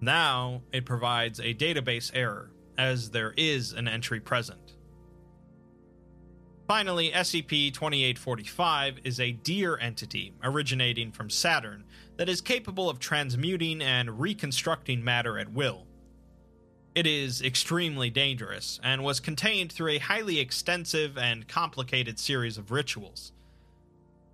Now 0.00 0.62
it 0.72 0.84
provides 0.84 1.38
a 1.40 1.54
database 1.54 2.10
error, 2.12 2.50
as 2.76 3.10
there 3.10 3.34
is 3.36 3.72
an 3.72 3.86
entry 3.86 4.20
present. 4.20 4.69
Finally, 6.70 7.10
SCP 7.10 7.74
2845 7.74 9.00
is 9.02 9.18
a 9.18 9.32
Deer 9.32 9.76
entity 9.78 10.32
originating 10.40 11.10
from 11.10 11.28
Saturn 11.28 11.82
that 12.16 12.28
is 12.28 12.40
capable 12.40 12.88
of 12.88 13.00
transmuting 13.00 13.82
and 13.82 14.20
reconstructing 14.20 15.02
matter 15.02 15.36
at 15.36 15.52
will. 15.52 15.84
It 16.94 17.08
is 17.08 17.42
extremely 17.42 18.08
dangerous 18.08 18.78
and 18.84 19.02
was 19.02 19.18
contained 19.18 19.72
through 19.72 19.94
a 19.94 19.98
highly 19.98 20.38
extensive 20.38 21.18
and 21.18 21.48
complicated 21.48 22.20
series 22.20 22.56
of 22.56 22.70
rituals. 22.70 23.32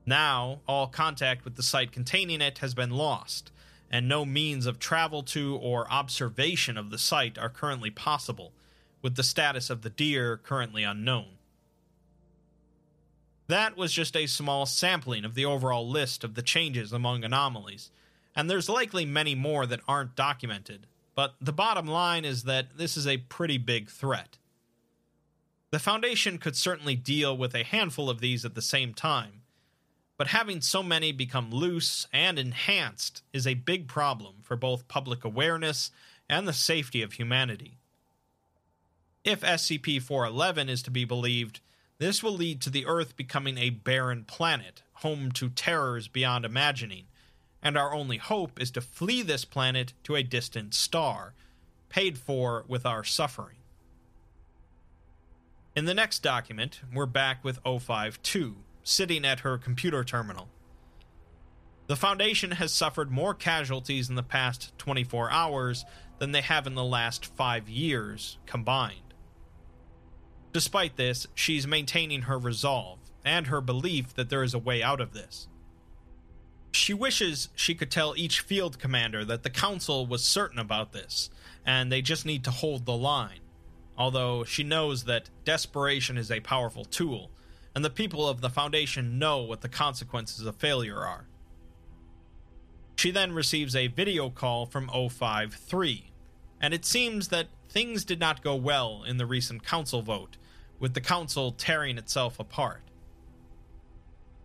Now, 0.05 0.61
all 0.69 0.89
contact 0.89 1.43
with 1.43 1.57
the 1.57 1.63
site 1.63 1.91
containing 1.91 2.43
it 2.43 2.59
has 2.59 2.75
been 2.75 2.91
lost, 2.91 3.51
and 3.91 4.07
no 4.07 4.27
means 4.27 4.67
of 4.67 4.79
travel 4.79 5.23
to 5.23 5.57
or 5.57 5.91
observation 5.91 6.77
of 6.77 6.91
the 6.91 6.99
site 6.99 7.39
are 7.39 7.49
currently 7.49 7.89
possible, 7.89 8.53
with 9.01 9.17
the 9.17 9.23
status 9.23 9.71
of 9.71 9.81
the 9.81 9.89
deer 9.89 10.37
currently 10.37 10.83
unknown. 10.83 11.36
That 13.49 13.77
was 13.77 13.93
just 13.93 14.17
a 14.17 14.27
small 14.27 14.67
sampling 14.67 15.25
of 15.25 15.35
the 15.35 15.45
overall 15.45 15.89
list 15.89 16.25
of 16.25 16.35
the 16.35 16.43
changes 16.43 16.93
among 16.93 17.25
anomalies, 17.25 17.91
and 18.35 18.51
there's 18.51 18.69
likely 18.69 19.05
many 19.05 19.35
more 19.35 19.67
that 19.67 19.81
aren't 19.87 20.17
documented, 20.17 20.87
but 21.15 21.35
the 21.41 21.53
bottom 21.53 21.87
line 21.87 22.25
is 22.25 22.43
that 22.45 22.77
this 22.77 22.97
is 22.97 23.07
a 23.07 23.19
pretty 23.19 23.57
big 23.57 23.89
threat. 23.89 24.39
The 25.71 25.79
Foundation 25.79 26.39
could 26.39 26.57
certainly 26.57 26.97
deal 26.97 27.37
with 27.37 27.55
a 27.55 27.65
handful 27.65 28.11
of 28.11 28.21
these 28.21 28.45
at 28.45 28.55
the 28.55 28.63
same 28.63 28.95
time, 28.95 29.43
but 30.17 30.29
having 30.29 30.61
so 30.61 30.83
many 30.83 31.13
become 31.13 31.51
loose 31.51 32.07
and 32.13 32.39
enhanced 32.39 33.23
is 33.33 33.47
a 33.47 33.55
big 33.55 33.87
problem 33.87 34.37
for 34.43 34.57
both 34.57 34.89
public 34.89 35.25
awareness 35.25 35.91
and 36.29 36.49
the 36.49 36.53
safety 36.53 37.03
of 37.03 37.15
humanity. 37.15 37.79
If 39.25 39.41
SCP 39.41 40.01
411 40.01 40.69
is 40.69 40.83
to 40.83 40.91
be 40.91 41.05
believed, 41.05 41.61
this 41.99 42.23
will 42.23 42.33
lead 42.33 42.61
to 42.61 42.71
the 42.71 42.87
Earth 42.87 43.17
becoming 43.17 43.57
a 43.59 43.71
barren 43.71 44.25
planet, 44.25 44.83
home 44.95 45.33
to 45.33 45.49
terrors 45.49 46.09
beyond 46.09 46.45
imagining, 46.45 47.05
and 47.63 47.77
our 47.77 47.95
only 47.95 48.19
hope 48.19 48.61
is 48.61 48.71
to 48.73 48.81
flee 48.81 49.23
this 49.23 49.45
planet 49.45 49.93
to 50.05 50.15
a 50.15 50.23
distant 50.23 50.75
star, 50.75 51.35
paid 51.89 52.19
for 52.19 52.65
with 52.69 52.85
our 52.85 53.03
suffering. 53.03 53.57
In 55.75 55.85
the 55.85 55.95
next 55.95 56.21
document, 56.21 56.81
we're 56.93 57.07
back 57.07 57.45
with 57.45 57.61
052, 57.65 58.57
sitting 58.83 59.25
at 59.25 59.41
her 59.41 59.59
computer 59.59 60.05
terminal. 60.05 60.49
The 61.87 61.97
Foundation 61.97 62.53
has 62.53 62.73
suffered 62.73 63.11
more 63.11 63.35
casualties 63.35 64.09
in 64.09 64.17
the 64.17 64.23
past 64.23 64.77
24 64.79 65.31
hours 65.31 65.85
than 66.19 66.33
they 66.33 66.41
have 66.41 66.67
in 66.67 66.75
the 66.75 66.85
last 66.85 67.27
five 67.27 67.69
years 67.69 68.39
combined. 68.47 69.06
Despite 70.57 70.97
this, 70.97 71.27
she's 71.35 71.67
maintaining 71.67 72.23
her 72.23 72.39
resolve 72.39 72.99
and 73.27 73.49
her 73.49 73.61
belief 73.61 74.15
that 74.15 74.31
there 74.31 74.43
is 74.43 74.55
a 74.55 74.59
way 74.59 74.83
out 74.83 75.03
of 75.03 75.13
this. 75.13 75.49
She 76.73 76.95
wishes 76.95 77.51
she 77.55 77.75
could 77.75 77.91
tell 77.91 78.15
each 78.17 78.41
field 78.41 78.79
commander 78.79 79.23
that 79.27 79.43
the 79.43 79.51
Council 79.51 80.07
was 80.07 80.25
certain 80.25 80.59
about 80.59 80.93
this, 80.93 81.29
and 81.67 81.93
they 81.93 82.01
just 82.01 82.25
need 82.25 82.43
to 82.45 82.51
hold 82.51 82.87
the 82.87 82.97
line. 82.97 83.41
Although 83.99 84.45
she 84.45 84.63
knows 84.63 85.05
that 85.05 85.29
desperation 85.45 86.17
is 86.17 86.31
a 86.31 86.41
powerful 86.41 86.87
tool, 86.87 87.31
and 87.75 87.85
the 87.85 87.91
people 87.91 88.27
of 88.27 88.41
the 88.41 88.49
Foundation 88.49 89.19
know 89.19 89.43
what 89.43 89.61
the 89.61 89.69
consequences 89.69 90.47
of 90.47 90.57
failure 90.57 91.01
are. 91.01 91.27
She 92.97 93.11
then 93.11 93.33
receives 93.33 93.77
a 93.77 93.89
video 93.89 94.31
call 94.31 94.65
from 94.65 94.89
053, 94.89 96.13
and 96.63 96.73
it 96.73 96.87
seems 96.87 97.29
that 97.29 97.49
things 97.69 98.07
did 98.07 98.21
not 98.21 98.43
go 98.43 98.55
well 98.55 99.05
in 99.07 99.19
the 99.19 99.27
recent 99.27 99.63
council 99.63 100.01
vote, 100.01 100.39
with 100.79 100.95
the 100.95 101.01
council 101.01 101.53
tearing 101.53 101.99
itself 101.99 102.39
apart. 102.39 102.83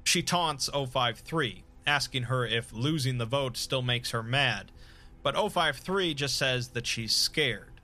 She 0.04 0.24
taunts 0.24 0.70
053, 0.74 1.64
asking 1.86 2.24
her 2.24 2.46
if 2.46 2.74
losing 2.74 3.18
the 3.18 3.26
vote 3.26 3.58
still 3.58 3.82
makes 3.82 4.12
her 4.12 4.24
mad, 4.24 4.72
but 5.24 5.36
053 5.36 6.14
just 6.14 6.36
says 6.36 6.70
that 6.70 6.88
she's 6.88 7.16
scared. 7.16 7.82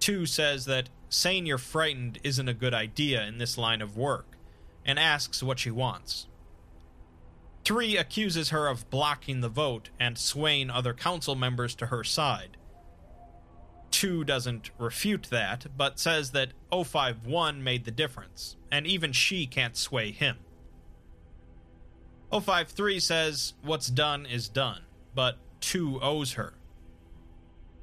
2 0.00 0.26
says 0.26 0.64
that 0.66 0.90
saying 1.08 1.46
you're 1.46 1.58
frightened 1.58 2.18
isn't 2.24 2.48
a 2.48 2.54
good 2.54 2.74
idea 2.74 3.24
in 3.24 3.38
this 3.38 3.56
line 3.56 3.80
of 3.80 3.96
work, 3.96 4.36
and 4.84 4.98
asks 4.98 5.42
what 5.42 5.58
she 5.58 5.70
wants. 5.70 6.26
3 7.64 7.96
accuses 7.96 8.50
her 8.50 8.66
of 8.66 8.90
blocking 8.90 9.40
the 9.40 9.48
vote 9.48 9.90
and 9.98 10.18
swaying 10.18 10.68
other 10.68 10.92
council 10.92 11.34
members 11.34 11.74
to 11.76 11.86
her 11.86 12.04
side. 12.04 12.56
2 13.94 14.24
doesn't 14.24 14.72
refute 14.76 15.28
that, 15.30 15.66
but 15.76 16.00
says 16.00 16.32
that 16.32 16.48
051 16.72 17.62
made 17.62 17.84
the 17.84 17.92
difference, 17.92 18.56
and 18.68 18.88
even 18.88 19.12
she 19.12 19.46
can't 19.46 19.76
sway 19.76 20.10
him. 20.10 20.38
053 22.32 22.98
says 22.98 23.54
what's 23.62 23.86
done 23.86 24.26
is 24.26 24.48
done, 24.48 24.82
but 25.14 25.38
2 25.60 26.00
owes 26.02 26.32
her. 26.32 26.54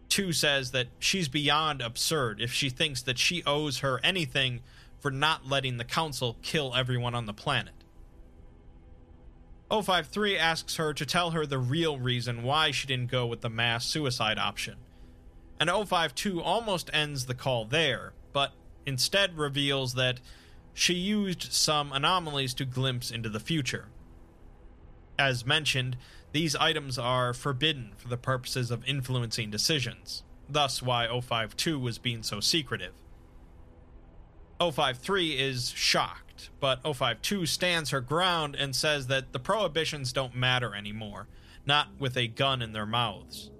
2 0.10 0.34
says 0.34 0.71
that 0.71 0.88
she's 1.00 1.30
beyond 1.30 1.82
absurd 1.82 2.41
if 2.41 2.52
she 2.52 2.69
thinks 2.69 3.02
that 3.04 3.17
she 3.17 3.41
owes 3.45 3.80
her 3.80 4.02
anything 4.04 4.60
for 5.00 5.12
not 5.12 5.47
letting 5.47 5.78
the 5.78 5.86
Council 5.86 6.36
kill 6.41 6.76
everyone 6.76 7.15
on 7.15 7.26
the 7.26 7.34
planet. 7.34 7.86
053 9.69 10.38
asks 10.38 10.76
her 10.76 10.93
to 10.93 11.06
tell 11.06 11.32
her 11.32 11.45
the 11.45 11.58
real 11.58 11.97
reason 11.97 12.43
why 12.43 12.71
she 12.71 12.86
didn't 12.86 13.10
go 13.10 13.26
with 13.26 13.39
the 13.39 13.50
mass 13.50 13.86
suicide 13.86 14.38
option. 14.38 14.76
And 15.62 15.69
052 15.69 16.41
almost 16.41 16.89
ends 16.91 17.28
the 17.28 17.36
call 17.36 17.65
there, 17.65 18.13
but 18.34 18.54
instead 18.88 19.38
reveals 19.38 19.93
that 19.93 20.19
she 20.74 20.95
used 20.95 21.54
some 21.54 21.93
anomalies 21.93 22.56
to 22.56 22.65
glimpse 22.65 23.12
into 23.12 23.30
the 23.30 23.39
future. 23.39 23.89
As 25.19 25.45
mentioned, 25.45 25.97
these 26.32 26.56
items 26.56 26.97
are 26.97 27.32
forbidden 27.32 27.91
for 27.95 28.08
the 28.08 28.17
purposes 28.17 28.71
of 28.71 28.84
influencing 28.88 29.52
decisions, 29.52 30.24
thus 30.50 30.82
why 30.82 31.08
052 31.08 31.78
was 31.78 32.00
being 32.00 32.24
so 32.24 32.39
secretive. 32.39 32.93
053 34.60 35.38
is 35.38 35.69
shocked, 35.76 36.50
but 36.60 36.82
052 36.82 37.45
stands 37.45 37.91
her 37.91 38.02
ground 38.02 38.56
and 38.56 38.76
says 38.76 39.06
that 39.08 39.32
the 39.32 39.39
prohibitions 39.39 40.12
don't 40.12 40.36
matter 40.36 40.74
anymore, 40.74 41.28
not 41.67 41.89
with 42.00 42.17
a 42.17 42.26
gun 42.26 42.63
in 42.63 42.74
their 42.74 42.88
mouths. 42.88 43.52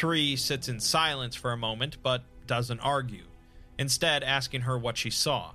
3 0.00 0.34
sits 0.34 0.66
in 0.66 0.80
silence 0.80 1.34
for 1.36 1.52
a 1.52 1.58
moment 1.58 1.98
but 2.02 2.22
doesn't 2.46 2.80
argue, 2.80 3.24
instead 3.78 4.22
asking 4.22 4.62
her 4.62 4.78
what 4.78 4.96
she 4.96 5.10
saw. 5.10 5.50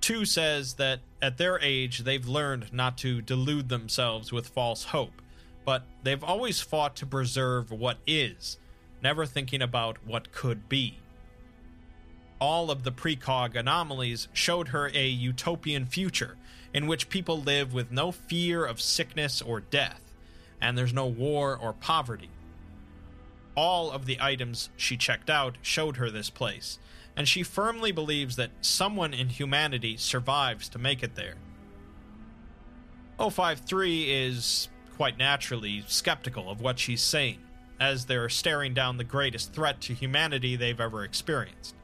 2 0.00 0.24
says 0.24 0.74
that 0.74 0.98
at 1.22 1.38
their 1.38 1.60
age 1.60 2.00
they've 2.00 2.26
learned 2.26 2.72
not 2.72 2.98
to 2.98 3.22
delude 3.22 3.68
themselves 3.68 4.32
with 4.32 4.48
false 4.48 4.82
hope, 4.86 5.22
but 5.64 5.84
they've 6.02 6.24
always 6.24 6.60
fought 6.60 6.96
to 6.96 7.06
preserve 7.06 7.70
what 7.70 7.98
is, 8.04 8.58
never 9.00 9.26
thinking 9.26 9.62
about 9.62 10.04
what 10.04 10.32
could 10.32 10.68
be. 10.68 10.98
All 12.40 12.68
of 12.68 12.82
the 12.82 12.90
precog 12.90 13.54
anomalies 13.54 14.26
showed 14.32 14.66
her 14.68 14.90
a 14.92 15.06
utopian 15.06 15.86
future 15.86 16.36
in 16.74 16.88
which 16.88 17.08
people 17.08 17.40
live 17.40 17.72
with 17.72 17.92
no 17.92 18.10
fear 18.10 18.64
of 18.64 18.80
sickness 18.80 19.40
or 19.40 19.60
death, 19.60 20.12
and 20.60 20.76
there's 20.76 20.92
no 20.92 21.06
war 21.06 21.56
or 21.56 21.74
poverty. 21.74 22.28
All 23.54 23.90
of 23.90 24.06
the 24.06 24.18
items 24.20 24.70
she 24.76 24.96
checked 24.96 25.28
out 25.28 25.58
showed 25.62 25.96
her 25.96 26.10
this 26.10 26.30
place, 26.30 26.78
and 27.16 27.28
she 27.28 27.42
firmly 27.42 27.92
believes 27.92 28.36
that 28.36 28.50
someone 28.60 29.12
in 29.12 29.28
humanity 29.28 29.96
survives 29.96 30.68
to 30.70 30.78
make 30.78 31.02
it 31.02 31.14
there. 31.14 31.34
053 33.18 34.10
is, 34.10 34.68
quite 34.96 35.18
naturally, 35.18 35.84
skeptical 35.86 36.50
of 36.50 36.60
what 36.60 36.78
she's 36.78 37.02
saying, 37.02 37.38
as 37.78 38.06
they're 38.06 38.28
staring 38.28 38.72
down 38.72 38.96
the 38.96 39.04
greatest 39.04 39.52
threat 39.52 39.80
to 39.82 39.94
humanity 39.94 40.56
they've 40.56 40.80
ever 40.80 41.04
experienced. 41.04 41.74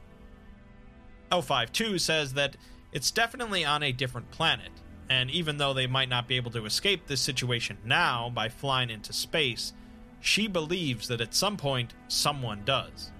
052 1.31 1.99
says 1.99 2.33
that 2.33 2.57
it's 2.91 3.11
definitely 3.11 3.63
on 3.63 3.83
a 3.83 3.91
different 3.91 4.31
planet, 4.31 4.71
and 5.09 5.29
even 5.29 5.57
though 5.57 5.73
they 5.73 5.87
might 5.87 6.09
not 6.09 6.27
be 6.27 6.35
able 6.35 6.51
to 6.51 6.65
escape 6.65 7.05
this 7.05 7.21
situation 7.21 7.77
now 7.85 8.31
by 8.33 8.49
flying 8.49 8.89
into 8.89 9.13
space, 9.13 9.73
she 10.19 10.47
believes 10.47 11.07
that 11.07 11.21
at 11.21 11.33
some 11.33 11.57
point 11.57 11.93
someone 12.07 12.61
does. 12.65 13.11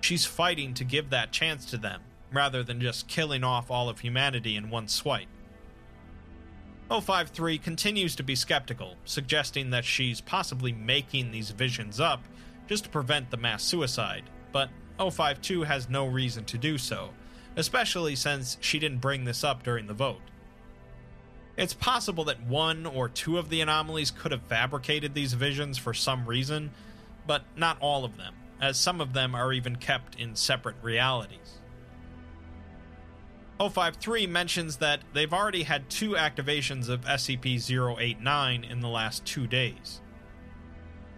She's 0.00 0.26
fighting 0.26 0.74
to 0.74 0.84
give 0.84 1.10
that 1.10 1.32
chance 1.32 1.64
to 1.66 1.78
them, 1.78 2.02
rather 2.32 2.62
than 2.62 2.80
just 2.80 3.08
killing 3.08 3.44
off 3.44 3.70
all 3.70 3.88
of 3.88 4.00
humanity 4.00 4.56
in 4.56 4.70
one 4.70 4.88
swipe. 4.88 5.28
053 6.90 7.58
continues 7.58 8.14
to 8.16 8.22
be 8.22 8.34
skeptical, 8.34 8.96
suggesting 9.04 9.70
that 9.70 9.84
she's 9.84 10.20
possibly 10.20 10.72
making 10.72 11.30
these 11.30 11.50
visions 11.50 11.98
up 11.98 12.22
just 12.68 12.84
to 12.84 12.90
prevent 12.90 13.30
the 13.30 13.36
mass 13.36 13.62
suicide, 13.62 14.24
but 14.52 14.68
052 14.98 15.62
has 15.62 15.88
no 15.88 16.06
reason 16.06 16.44
to 16.44 16.58
do 16.58 16.76
so, 16.78 17.10
especially 17.56 18.14
since 18.14 18.58
she 18.60 18.78
didn't 18.78 19.00
bring 19.00 19.24
this 19.24 19.42
up 19.42 19.62
during 19.62 19.86
the 19.86 19.94
vote. 19.94 20.20
It's 21.56 21.74
possible 21.74 22.24
that 22.24 22.42
one 22.42 22.84
or 22.84 23.08
two 23.08 23.38
of 23.38 23.48
the 23.48 23.60
anomalies 23.60 24.10
could 24.10 24.32
have 24.32 24.42
fabricated 24.42 25.14
these 25.14 25.34
visions 25.34 25.78
for 25.78 25.94
some 25.94 26.26
reason, 26.26 26.72
but 27.26 27.44
not 27.56 27.78
all 27.80 28.04
of 28.04 28.16
them 28.16 28.34
as 28.60 28.78
some 28.78 29.00
of 29.00 29.12
them 29.12 29.34
are 29.34 29.52
even 29.52 29.76
kept 29.76 30.18
in 30.18 30.34
separate 30.34 30.76
realities. 30.82 31.58
053 33.60 34.26
mentions 34.26 34.76
that 34.76 35.00
they've 35.12 35.32
already 35.32 35.62
had 35.62 35.88
two 35.88 36.12
activations 36.12 36.88
of 36.88 37.02
SCP 37.02 37.98
089 38.00 38.64
in 38.64 38.80
the 38.80 38.88
last 38.88 39.24
two 39.24 39.46
days. 39.46 40.00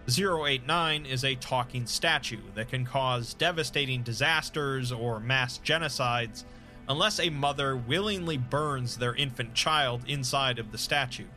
089 0.07 1.05
is 1.05 1.23
a 1.25 1.35
talking 1.35 1.85
statue 1.85 2.41
that 2.55 2.69
can 2.69 2.85
cause 2.85 3.33
devastating 3.33 4.03
disasters 4.03 4.91
or 4.91 5.19
mass 5.19 5.57
genocides 5.59 6.45
unless 6.89 7.19
a 7.19 7.29
mother 7.29 7.75
willingly 7.75 8.37
burns 8.37 8.97
their 8.97 9.15
infant 9.15 9.53
child 9.53 10.01
inside 10.07 10.59
of 10.59 10.71
the 10.71 10.77
statue. 10.77 11.27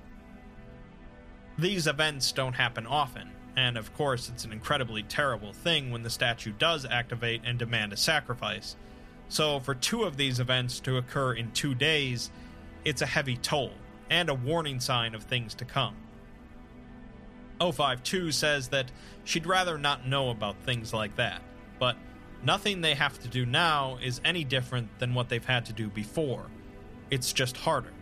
These 1.58 1.86
events 1.86 2.32
don't 2.32 2.54
happen 2.54 2.86
often, 2.86 3.30
and 3.56 3.76
of 3.76 3.92
course, 3.94 4.28
it's 4.28 4.44
an 4.44 4.52
incredibly 4.52 5.02
terrible 5.02 5.52
thing 5.52 5.90
when 5.90 6.02
the 6.02 6.10
statue 6.10 6.52
does 6.52 6.86
activate 6.86 7.42
and 7.44 7.58
demand 7.58 7.92
a 7.92 7.96
sacrifice. 7.96 8.76
So, 9.28 9.60
for 9.60 9.74
two 9.74 10.04
of 10.04 10.16
these 10.16 10.40
events 10.40 10.80
to 10.80 10.96
occur 10.96 11.34
in 11.34 11.52
two 11.52 11.74
days, 11.74 12.30
it's 12.84 13.02
a 13.02 13.06
heavy 13.06 13.36
toll 13.36 13.72
and 14.08 14.28
a 14.28 14.34
warning 14.34 14.80
sign 14.80 15.14
of 15.14 15.24
things 15.24 15.54
to 15.56 15.64
come. 15.64 15.96
052 17.60 18.32
says 18.32 18.68
that 18.68 18.90
she'd 19.24 19.46
rather 19.46 19.76
not 19.76 20.06
know 20.06 20.30
about 20.30 20.56
things 20.64 20.94
like 20.94 21.14
that, 21.16 21.42
but 21.78 21.96
nothing 22.42 22.80
they 22.80 22.94
have 22.94 23.18
to 23.20 23.28
do 23.28 23.46
now 23.46 23.98
is 24.02 24.20
any 24.24 24.44
different 24.44 24.98
than 24.98 25.14
what 25.14 25.28
they've 25.28 25.44
had 25.44 25.66
to 25.66 25.72
do 25.72 25.88
before. 25.88 26.46
It's 27.10 27.32
just 27.32 27.56
harder. 27.56 27.92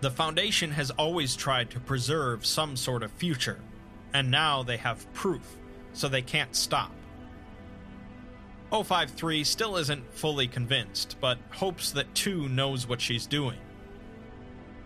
The 0.00 0.10
Foundation 0.10 0.72
has 0.72 0.90
always 0.90 1.36
tried 1.36 1.70
to 1.70 1.80
preserve 1.80 2.44
some 2.44 2.76
sort 2.76 3.02
of 3.02 3.10
future, 3.12 3.60
and 4.12 4.30
now 4.30 4.62
they 4.62 4.76
have 4.78 5.12
proof, 5.12 5.56
so 5.92 6.08
they 6.08 6.22
can't 6.22 6.56
stop. 6.56 6.92
053 8.72 9.44
still 9.44 9.76
isn't 9.76 10.12
fully 10.14 10.48
convinced, 10.48 11.16
but 11.20 11.38
hopes 11.50 11.92
that 11.92 12.14
2 12.14 12.48
knows 12.48 12.88
what 12.88 13.00
she's 13.00 13.26
doing. 13.26 13.58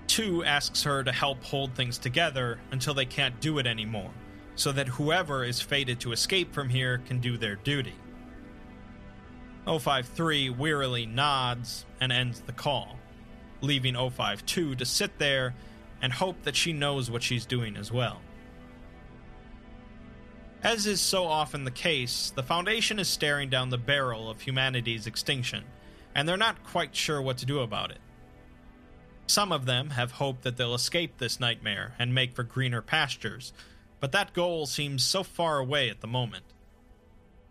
2 0.09 0.45
asks 0.45 0.83
her 0.83 1.05
to 1.05 1.13
help 1.13 1.43
hold 1.45 1.75
things 1.75 1.97
together 1.97 2.59
until 2.73 2.95
they 2.95 3.05
can't 3.05 3.41
do 3.41 3.59
it 3.59 3.67
anymore, 3.67 4.11
so 4.55 4.73
that 4.73 4.89
whoever 4.89 5.45
is 5.45 5.61
fated 5.61 6.01
to 6.01 6.13
escape 6.13 6.53
from 6.53 6.69
here 6.69 6.99
can 7.07 7.21
do 7.21 7.39
their 7.39 7.57
duty. 7.57 7.95
053 9.67 10.51
wearily 10.51 11.07
nods 11.07 11.85
and 12.01 12.13
ends 12.13 12.41
the 12.41 12.53
call, 12.53 12.99
leaving 13.61 13.95
052 13.95 14.75
to 14.77 14.85
sit 14.85 15.19
there 15.19 15.55
and 16.01 16.13
hope 16.13 16.43
that 16.43 16.57
she 16.57 16.73
knows 16.73 17.11
what 17.11 17.23
she's 17.23 17.47
doing 17.47 17.77
as 17.77 17.91
well. 17.91 18.21
As 20.63 20.87
is 20.87 21.01
so 21.01 21.27
often 21.27 21.65
the 21.65 21.71
case, 21.71 22.33
the 22.35 22.43
Foundation 22.43 22.99
is 22.99 23.09
staring 23.09 23.51
down 23.51 23.71
the 23.71 23.79
barrel 23.79 24.31
of 24.31 24.41
humanity's 24.41 25.07
extinction, 25.07 25.65
and 26.15 26.29
they're 26.29 26.37
not 26.37 26.65
quite 26.65 26.95
sure 26.97 27.21
what 27.21 27.39
to 27.39 27.47
do 27.47 27.61
about 27.61 27.91
it. 27.91 27.99
Some 29.27 29.53
of 29.53 29.67
them 29.67 29.91
have 29.91 30.13
hoped 30.13 30.43
that 30.43 30.57
they'll 30.57 30.75
escape 30.75 31.19
this 31.19 31.41
nightmare 31.41 31.95
and 31.99 32.15
make 32.15 32.35
for 32.35 32.43
greener 32.43 32.83
pastures, 32.83 33.53
but 34.01 34.13
that 34.13 34.33
goal 34.33 34.67
seems 34.67 35.03
so 35.03 35.23
far 35.23 35.59
away 35.59 35.91
at 35.91 36.01
the 36.01 36.07
moment. 36.07 36.46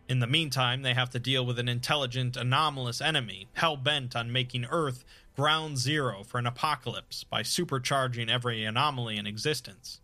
In 0.07 0.19
the 0.19 0.27
meantime, 0.27 0.83
they 0.83 0.93
have 0.93 1.09
to 1.11 1.19
deal 1.19 1.45
with 1.45 1.57
an 1.57 1.67
intelligent, 1.67 2.37
anomalous 2.37 3.01
enemy, 3.01 3.47
hell 3.53 3.75
bent 3.75 4.15
on 4.15 4.31
making 4.31 4.65
Earth 4.65 5.03
ground 5.35 5.77
zero 5.77 6.23
for 6.23 6.37
an 6.37 6.45
apocalypse 6.45 7.23
by 7.23 7.41
supercharging 7.41 8.29
every 8.29 8.63
anomaly 8.63 9.17
in 9.17 9.25
existence. 9.25 9.99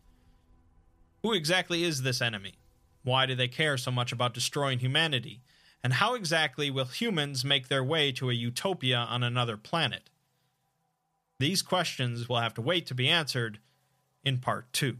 Who 1.21 1.33
exactly 1.33 1.83
is 1.83 2.01
this 2.01 2.21
enemy? 2.21 2.55
Why 3.03 3.25
do 3.27 3.35
they 3.35 3.47
care 3.47 3.77
so 3.77 3.91
much 3.91 4.11
about 4.11 4.33
destroying 4.33 4.79
humanity? 4.79 5.41
And 5.83 5.93
how 5.93 6.15
exactly 6.15 6.69
will 6.71 6.85
humans 6.85 7.45
make 7.45 7.67
their 7.67 7.83
way 7.83 8.11
to 8.13 8.29
a 8.29 8.33
utopia 8.33 8.97
on 8.97 9.23
another 9.23 9.57
planet? 9.57 10.09
These 11.39 11.61
questions 11.61 12.27
will 12.27 12.39
have 12.39 12.53
to 12.55 12.61
wait 12.61 12.85
to 12.87 12.95
be 12.95 13.07
answered 13.07 13.59
in 14.23 14.39
part 14.39 14.71
two. 14.73 14.97